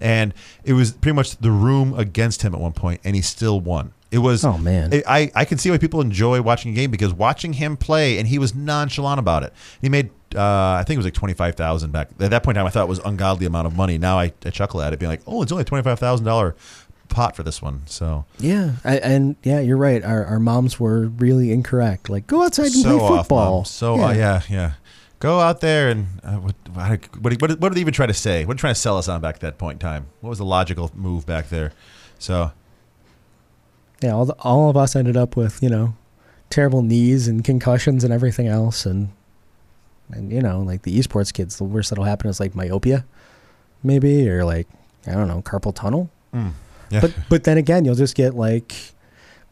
[0.00, 0.34] and
[0.64, 3.92] it was pretty much the room against him at one point, and he still won.
[4.10, 4.92] It was Oh, man.
[4.92, 8.18] it- I, I can see why people enjoy watching a game because watching him play
[8.18, 9.52] and he was nonchalant about it.
[9.80, 10.40] He made uh,
[10.78, 12.66] I think it was like twenty five thousand back at that point in time.
[12.66, 13.96] I thought it was ungodly amount of money.
[13.96, 16.54] Now I, I chuckle at it, being like, oh, it's only twenty five thousand dollar
[17.08, 17.82] pot for this one.
[17.86, 20.02] So Yeah, I, and yeah, you're right.
[20.04, 22.08] Our, our moms were really incorrect.
[22.10, 23.54] Like, go outside and so play football.
[23.58, 23.64] Mom.
[23.64, 24.04] So yeah.
[24.06, 24.72] Uh, yeah, yeah.
[25.20, 28.44] Go out there and uh, what, what, what, what, did they even try to say?
[28.44, 30.06] What did they try to sell us on back at that point in time?
[30.20, 31.72] What was the logical move back there?
[32.18, 32.52] So
[34.02, 34.12] yeah.
[34.12, 35.94] All, the, all of us ended up with you know
[36.50, 39.10] terrible knees and concussions and everything else, and
[40.10, 43.04] and you know like the esports kids, the worst that'll happen is like myopia,
[43.82, 44.68] maybe, or like
[45.06, 46.10] I don't know carpal tunnel.
[46.34, 46.52] mm,
[46.90, 47.00] yeah.
[47.00, 48.74] But but then again, you'll just get like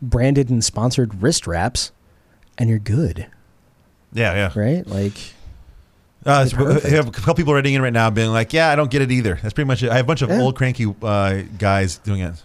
[0.03, 1.93] branded and sponsored wrist wraps,
[2.59, 3.27] and you're good,
[4.13, 4.59] yeah, yeah.
[4.59, 4.87] right?
[4.87, 5.17] Like.
[6.27, 6.49] Uh.
[6.83, 9.03] I have a couple people writing in right now, being like, "Yeah, I don't get
[9.03, 9.91] it either." That's pretty much it.
[9.91, 10.41] I have a bunch of Yeah.
[10.41, 12.43] old cranky uh, guys doing it.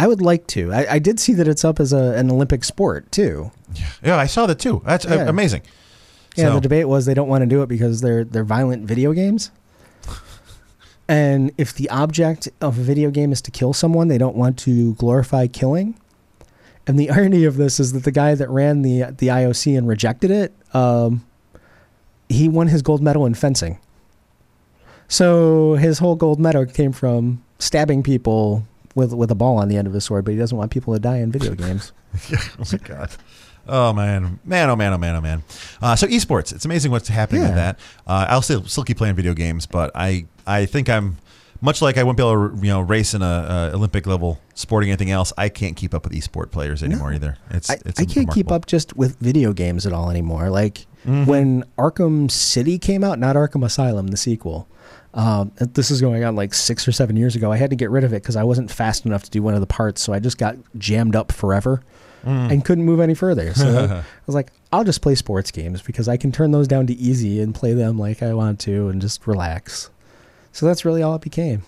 [0.00, 0.72] I would like to.
[0.72, 3.50] I, I did see that it's up as a, an Olympic sport too.
[4.02, 4.82] Yeah, I saw that too.
[4.84, 5.28] That's uh, Yeah.
[5.28, 5.62] amazing.
[6.36, 8.84] Yeah, So- the debate was they don't want to do it because they're they're violent
[8.86, 9.50] video games.
[11.06, 14.58] And if the object of a video game is to kill someone, they don't want
[14.60, 15.98] to glorify killing.
[16.86, 19.86] And the irony of this is that the guy that ran the the IOC and
[19.86, 21.24] rejected it, um,
[22.28, 23.78] he won his gold medal in fencing.
[25.08, 29.76] So his whole gold medal came from stabbing people with with a ball on the
[29.76, 31.92] end of his sword, but he doesn't want people to die in video games.
[32.32, 33.10] oh my god.
[33.66, 35.42] Oh man, man, oh man, oh man, oh man.
[35.80, 37.78] Uh, so esports, it's amazing what's happening with that.
[38.06, 41.16] Uh, I'll still still keep playing video games, but I I think I'm
[41.62, 44.38] much like I won't be able to you know race in a, a Olympic level
[44.52, 45.32] sporting anything else.
[45.38, 47.16] I can't keep up with esport players anymore No.
[47.16, 47.38] either.
[47.50, 50.50] It's I, it's I can't keep up just with video games at all anymore.
[50.50, 51.26] Like Mhm.
[51.26, 54.68] when Arkham City came out, not Arkham Asylum, the sequel.
[55.14, 57.52] Um, this is going on like six or seven years ago.
[57.52, 59.54] I had to get rid of it because I wasn't fast enough to do one
[59.54, 61.82] of the parts, so I just got jammed up forever
[62.24, 62.50] Mm.
[62.50, 63.52] and couldn't move any further.
[63.52, 66.86] So I was like, I'll just play sports games because I can turn those down
[66.86, 69.90] to easy and play them like I want to and just relax.
[70.50, 71.64] So that's really all it became.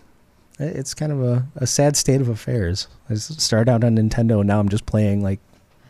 [0.59, 2.89] It's kind of a, a sad state of affairs.
[3.11, 5.41] I started out on Nintendo and now I'm just playing like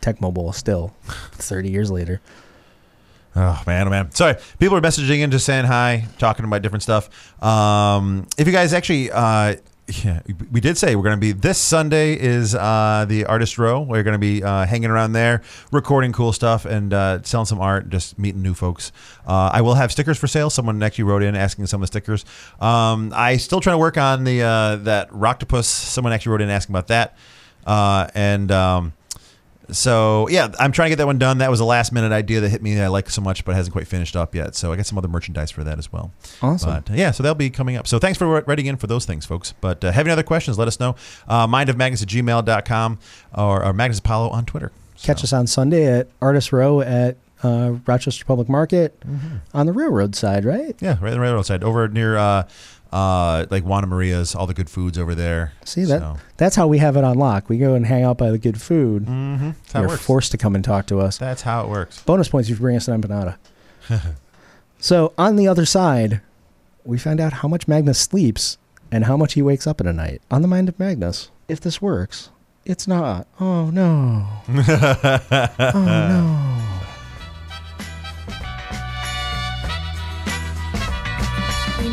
[0.01, 0.93] Tecmo Bowl still,
[1.31, 2.19] 30 years later.
[3.39, 4.11] Oh man, oh man.
[4.11, 7.43] Sorry, people are messaging in, just saying hi, talking about different stuff.
[7.43, 9.57] Um, if you guys actually, uh,
[10.03, 10.21] yeah,
[10.51, 13.81] we did say we're going to be this Sunday is uh, the artist row.
[13.81, 17.61] We're going to be uh, hanging around there, recording cool stuff and uh, selling some
[17.61, 18.91] art, just meeting new folks.
[19.27, 20.49] Uh, I will have stickers for sale.
[20.49, 22.25] Someone actually wrote in asking some of the stickers.
[22.59, 25.65] Um, I still trying to work on the uh, that Roctopus.
[25.65, 27.15] Someone actually wrote in asking about that,
[27.67, 28.51] uh, and.
[28.51, 28.93] Um,
[29.69, 31.39] So yeah, I'm trying to get that one done.
[31.39, 33.55] That was a last minute idea that hit me that I like so much, but
[33.55, 34.55] hasn't quite finished up yet.
[34.55, 36.11] So I got some other merchandise for that as well.
[36.41, 36.83] Awesome.
[36.85, 37.87] But yeah, so that'll be coming up.
[37.87, 39.53] So thanks for writing in for those things, folks.
[39.59, 40.57] But uh, have any other questions?
[40.57, 40.95] Let us know.
[41.27, 42.99] Uh, mindofmagnus at gmail.com
[43.35, 44.71] or, or Magnus Apollo on Twitter.
[45.01, 48.99] Catch us on Sunday at Artist Row at uh, Rochester Public Market
[49.53, 50.75] on the railroad side, right?
[50.79, 52.47] Yeah, right on the railroad side, over near uh,
[52.91, 55.53] uh, like Juana Maria's, all the good foods over there.
[55.65, 55.99] See that?
[55.99, 57.49] So, That's how we have it on lock.
[57.49, 59.05] We go and hang out by the good food.
[59.05, 60.01] mhm, it You're works.
[60.05, 61.17] forced to come and talk to us.
[61.17, 62.01] That's how it works.
[62.03, 63.37] Bonus points if you bring us an empanada.
[64.79, 66.21] so on the other side,
[66.85, 68.57] we find out how much Magnus sleeps
[68.91, 70.21] and how much he wakes up in a night.
[70.31, 72.29] On the mind of Magnus, if this works,
[72.65, 73.27] it's not.
[73.39, 74.25] Oh no.
[74.49, 76.76] oh no.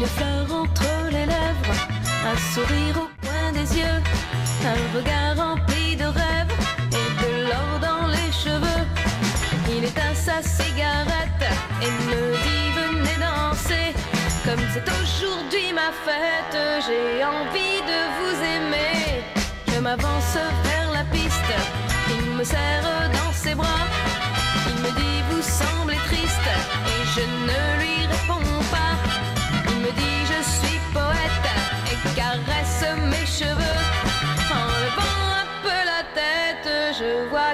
[0.05, 1.77] Une fleur entre les lèvres,
[2.31, 4.01] un sourire au coin des yeux,
[4.67, 6.55] un regard rempli de rêves
[6.93, 8.85] et de l'or dans les cheveux.
[9.67, 11.47] Il éteint sa cigarette
[11.81, 13.95] et me dit venez danser.
[14.45, 19.25] Comme c'est aujourd'hui ma fête, j'ai envie de vous aimer.
[19.69, 21.55] Je m'avance vers la piste,
[22.11, 23.87] il me serre dans ses bras.
[24.69, 26.49] Il me dit vous semblez triste
[26.93, 28.54] et je ne lui réponds
[30.95, 31.47] poète
[31.91, 33.81] et caresse mes cheveux.
[34.59, 36.69] En levant un peu la tête,
[36.99, 37.54] je vois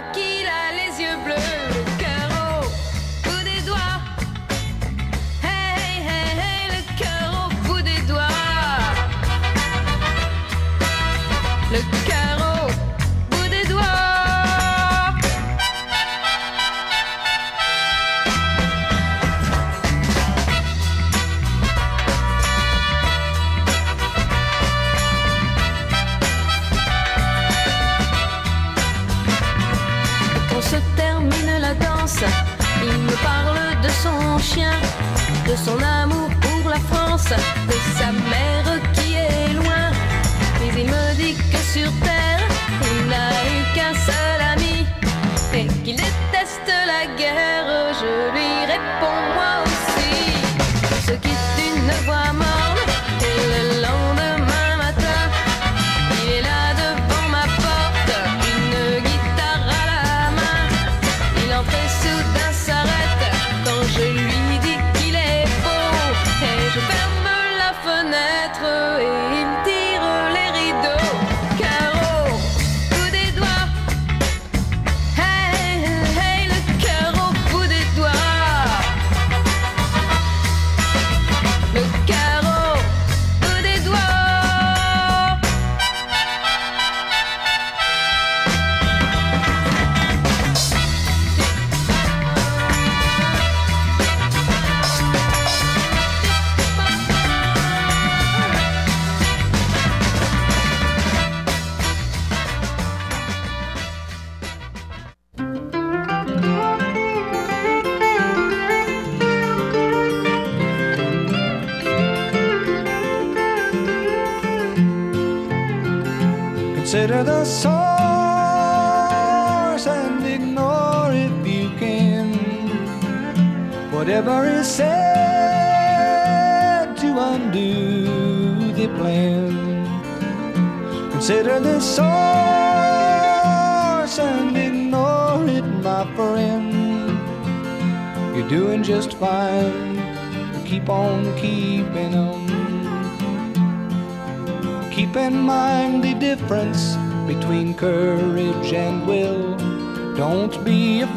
[35.47, 37.29] de son amour pour la France,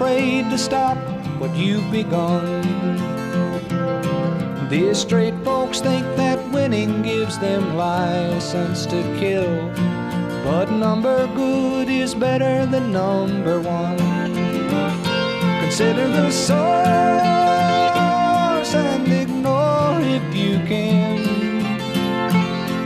[0.03, 0.97] afraid to stop
[1.39, 2.61] what you've begun.
[4.69, 9.71] These straight folks think that winning gives them license to kill.
[10.43, 13.97] But number good is better than number one.
[15.61, 16.59] Consider the source
[18.75, 21.23] and ignore if you can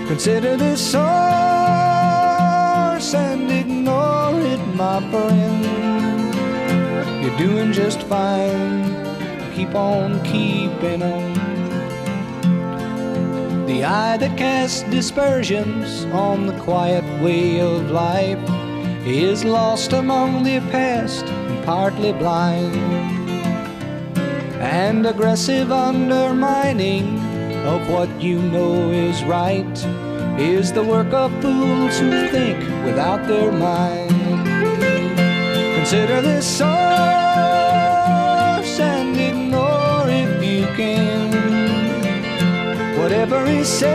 [0.09, 1.03] Consider this source
[3.13, 5.63] and ignore it, my friend.
[7.23, 8.89] You're doing just fine.
[9.53, 11.33] Keep on keeping on.
[13.67, 18.39] The eye that casts dispersions on the quiet way of life
[19.05, 22.75] is lost among the past and partly blind.
[24.59, 27.18] And aggressive undermining
[27.69, 29.77] of what you know is right
[30.39, 34.09] is the work of fools who think without their mind.
[35.75, 36.69] Consider this source
[38.79, 41.29] and ignore if you can
[42.99, 43.89] whatever is said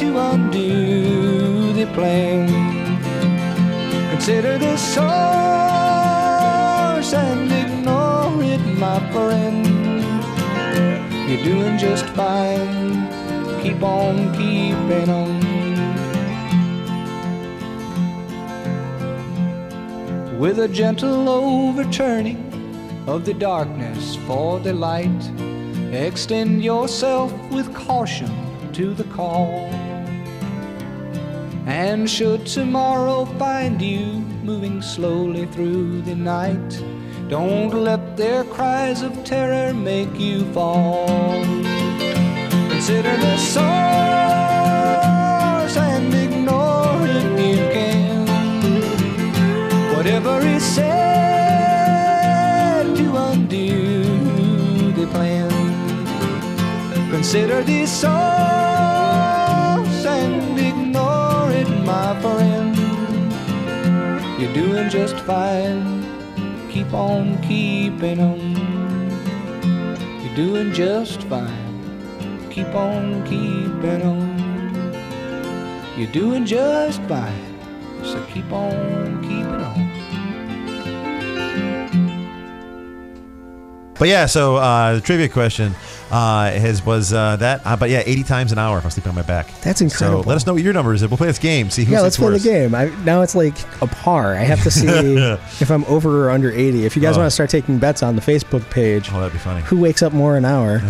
[0.00, 2.48] to undo the plan.
[4.10, 5.04] Consider this source
[7.14, 9.33] and ignore it, my friend.
[11.34, 13.08] You're doing just fine.
[13.60, 15.40] Keep on keeping on.
[20.38, 22.38] With a gentle overturning
[23.08, 25.10] of the darkness for the light,
[25.92, 28.30] extend yourself with caution
[28.74, 29.68] to the call.
[31.66, 36.84] And should tomorrow find you moving slowly through the night,
[37.28, 41.42] don't let their cries of terror make you fall.
[42.68, 43.64] Consider the source
[45.76, 48.26] and ignore if you can.
[49.96, 50.94] Whatever is said
[52.96, 55.50] to undo the plan.
[57.10, 58.12] Consider the source
[60.04, 62.76] and ignore it, my friend.
[64.38, 66.03] You're doing just fine.
[66.84, 68.54] Keep on keeping on.
[70.22, 72.50] You're doing just fine.
[72.50, 74.92] Keep on keeping on.
[75.98, 77.58] You're doing just fine.
[78.04, 79.23] So keep on.
[84.04, 85.74] But yeah, so uh, the trivia question
[86.10, 87.62] uh, his was uh, that.
[87.64, 89.46] Uh, but yeah, 80 times an hour if I'm sleeping on my back.
[89.62, 90.22] That's incredible.
[90.24, 91.00] So let us know what your number is.
[91.00, 91.70] We'll play this game.
[91.70, 92.42] See who yeah, let's play worse.
[92.42, 92.74] the game.
[92.74, 94.34] I, now it's like a par.
[94.34, 94.86] I have to see
[95.58, 96.84] if I'm over or under 80.
[96.84, 97.20] If you guys Oh.
[97.20, 99.62] want to start taking bets on the Facebook page, Oh, that'd be funny.
[99.62, 100.82] who wakes up more an hour?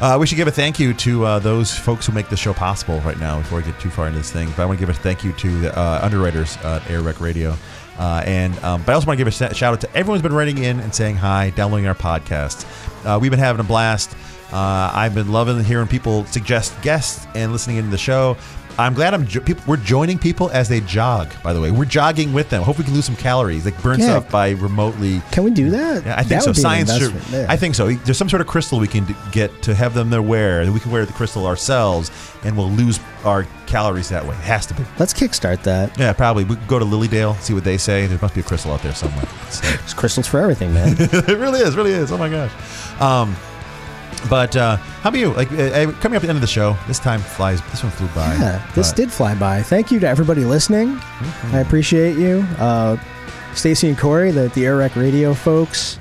[0.00, 2.54] Uh, we should give a thank you to uh, those folks who make the show
[2.54, 4.48] possible right now before we get too far into this thing.
[4.50, 7.20] But I want to give a thank you to the uh, underwriters at Air Rec
[7.20, 7.56] Radio.
[7.98, 10.22] Uh, and um, but I also want to give a shout out to everyone who's
[10.22, 12.66] been writing in and saying hi, downloading our podcast.
[13.04, 14.16] Uh, we've been having a blast.
[14.52, 18.36] Uh, I've been loving hearing people suggest guests and listening into the show.
[18.78, 21.28] I'm glad I'm jo- people, we're joining people as they jog.
[21.42, 22.62] By the way, we're jogging with them.
[22.62, 24.06] Hope we can lose some calories, like burn Yeah.
[24.20, 26.04] stuff by remotely Can we do that?
[26.04, 26.50] yeah, I think That so.
[26.50, 27.52] would be an Science, should, investment, yeah.
[27.52, 27.88] I think so.
[27.92, 30.70] There's some sort of crystal we can d- get to have them there wear.
[30.72, 32.10] We can wear the crystal ourselves,
[32.42, 34.34] and we'll lose our calories that way.
[34.34, 34.82] It has to be.
[34.98, 35.96] Let's kickstart that.
[35.98, 36.44] Yeah, probably.
[36.44, 38.06] We could go to Lily Dale, see what they say.
[38.06, 39.24] There must be a crystal out there somewhere.
[39.50, 40.96] So- There's crystals for everything, man.
[40.98, 42.10] it really is, really is.
[42.10, 42.50] Oh my gosh.
[43.00, 43.36] Um,
[44.30, 45.32] but uh, how about you?
[45.32, 47.60] Like uh, coming up at the end of the show, this time flies.
[47.70, 48.34] This one flew by.
[48.36, 49.62] Yeah, this But- did fly by.
[49.62, 50.88] Thank you to everybody listening.
[50.96, 51.56] Mm-hmm.
[51.56, 52.46] I appreciate you.
[52.58, 52.96] Uh,
[53.54, 55.98] Stacy and Corey, the, the Air Rec Radio folks.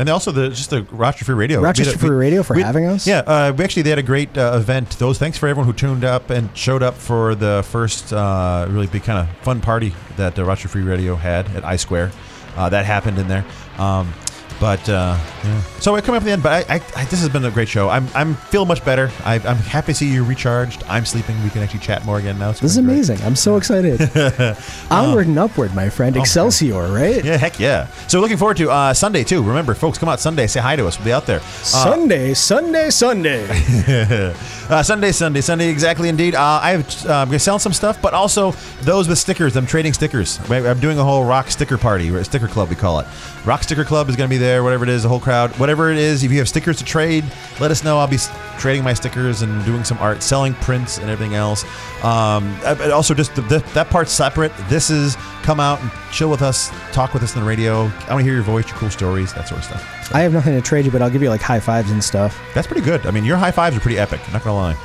[0.00, 1.60] And also the just the Rochester Free Radio.
[1.60, 3.06] Rochester a- Free we- Radio for we- having us.
[3.06, 4.90] Yeah, uh, we actually they had a great uh, event.
[4.98, 8.86] Those thanks for everyone who tuned up and showed up for the first uh, really
[8.86, 12.12] big kind of fun party that uh, Rochester Free Radio had at I Square.
[12.56, 13.44] Uh, that happened in there.
[13.76, 14.12] Um,
[14.60, 15.60] but uh, yeah.
[15.80, 16.42] so we're coming up at the end.
[16.42, 17.88] But I, I, I, this has been a great show.
[17.88, 19.10] I'm I'm feeling much better.
[19.24, 20.82] I, I'm happy to see you recharged.
[20.88, 21.42] I'm sleeping.
[21.44, 22.50] We can actually chat more again now.
[22.50, 22.92] It's This is great.
[22.92, 23.22] amazing.
[23.22, 24.00] I'm so excited.
[24.90, 26.16] Onward and upward, my friend.
[26.16, 27.24] Excelsior, right?
[27.24, 27.86] Yeah, heck yeah.
[28.08, 29.42] So looking forward to uh, Sunday too.
[29.42, 30.46] Remember, folks, come out Sunday.
[30.46, 30.98] Say hi to us.
[30.98, 31.40] We'll be out there.
[31.40, 34.34] Uh, Sunday, Sunday, Sunday.
[34.68, 36.34] Uh, Sunday, Sunday, Sunday, exactly indeed.
[36.34, 38.50] Uh, I have, uh, I'm going to sell some stuff, but also
[38.82, 39.56] those with stickers.
[39.56, 40.38] I'm trading stickers.
[40.50, 43.06] I'm doing a whole rock sticker party, or sticker club, we call it.
[43.46, 45.50] Rock Sticker Club is going to be there, whatever it is, the whole crowd.
[45.58, 47.24] Whatever it is, if you have stickers to trade,
[47.60, 47.98] let us know.
[47.98, 48.18] I'll be
[48.58, 51.64] trading my stickers and doing some art, selling prints and everything else.
[52.02, 54.52] Um, uh, but also, just the, the, that part's separate.
[54.68, 57.82] This is come out and chill with us, talk with us on the radio.
[57.84, 60.14] I want to hear your voice, your cool stories, that sort of stuff.
[60.14, 62.40] I have nothing to trade you, but I'll give you like high fives and stuff.
[62.54, 63.06] That's pretty good.
[63.06, 64.20] I mean, your high fives are pretty epic.
[64.26, 64.76] I'm Not to lie.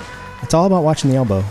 [0.41, 1.43] It's all about watching the elbow.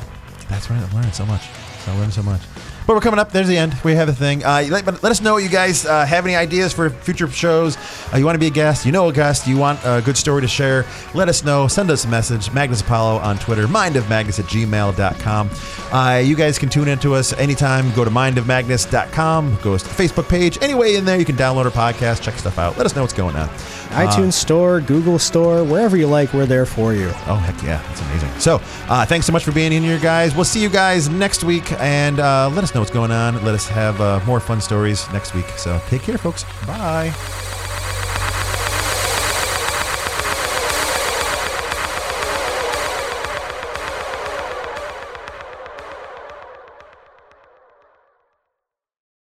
[0.48, 0.82] That's right.
[0.82, 1.48] I'm learning so much.
[1.86, 2.42] I'm learning so much.
[2.86, 3.30] But we're coming up.
[3.30, 3.76] There's the end.
[3.84, 4.44] We have the thing.
[4.44, 7.76] Uh, let, let us know you guys uh, have any ideas for future shows.
[8.12, 8.84] Uh, you want to be a guest?
[8.84, 9.46] You know a guest?
[9.46, 10.84] You want a good story to share?
[11.14, 11.68] Let us know.
[11.68, 12.52] Send us a message.
[12.52, 13.66] Magnus Apollo on Twitter.
[13.66, 15.50] Mindofmagnus at gmail.com.
[15.92, 17.92] Uh, you guys can tune into us anytime.
[17.94, 19.58] Go to mindofmagnus.com.
[19.62, 20.58] Go to the Facebook page.
[20.62, 22.76] Anyway, in there you can download our podcast, check stuff out.
[22.76, 23.48] Let us know what's going on.
[23.92, 27.10] iTunes Store, Google Store, wherever you like, we're there for you.
[27.26, 28.30] Oh heck yeah, that's amazing.
[28.40, 30.34] So uh, thanks so much for being in here, guys.
[30.34, 33.42] We'll see you guys next week, and uh, let us know what's going on.
[33.44, 35.46] Let us have uh, more fun stories next week.
[35.56, 36.44] So take care, folks.
[36.66, 37.12] Bye.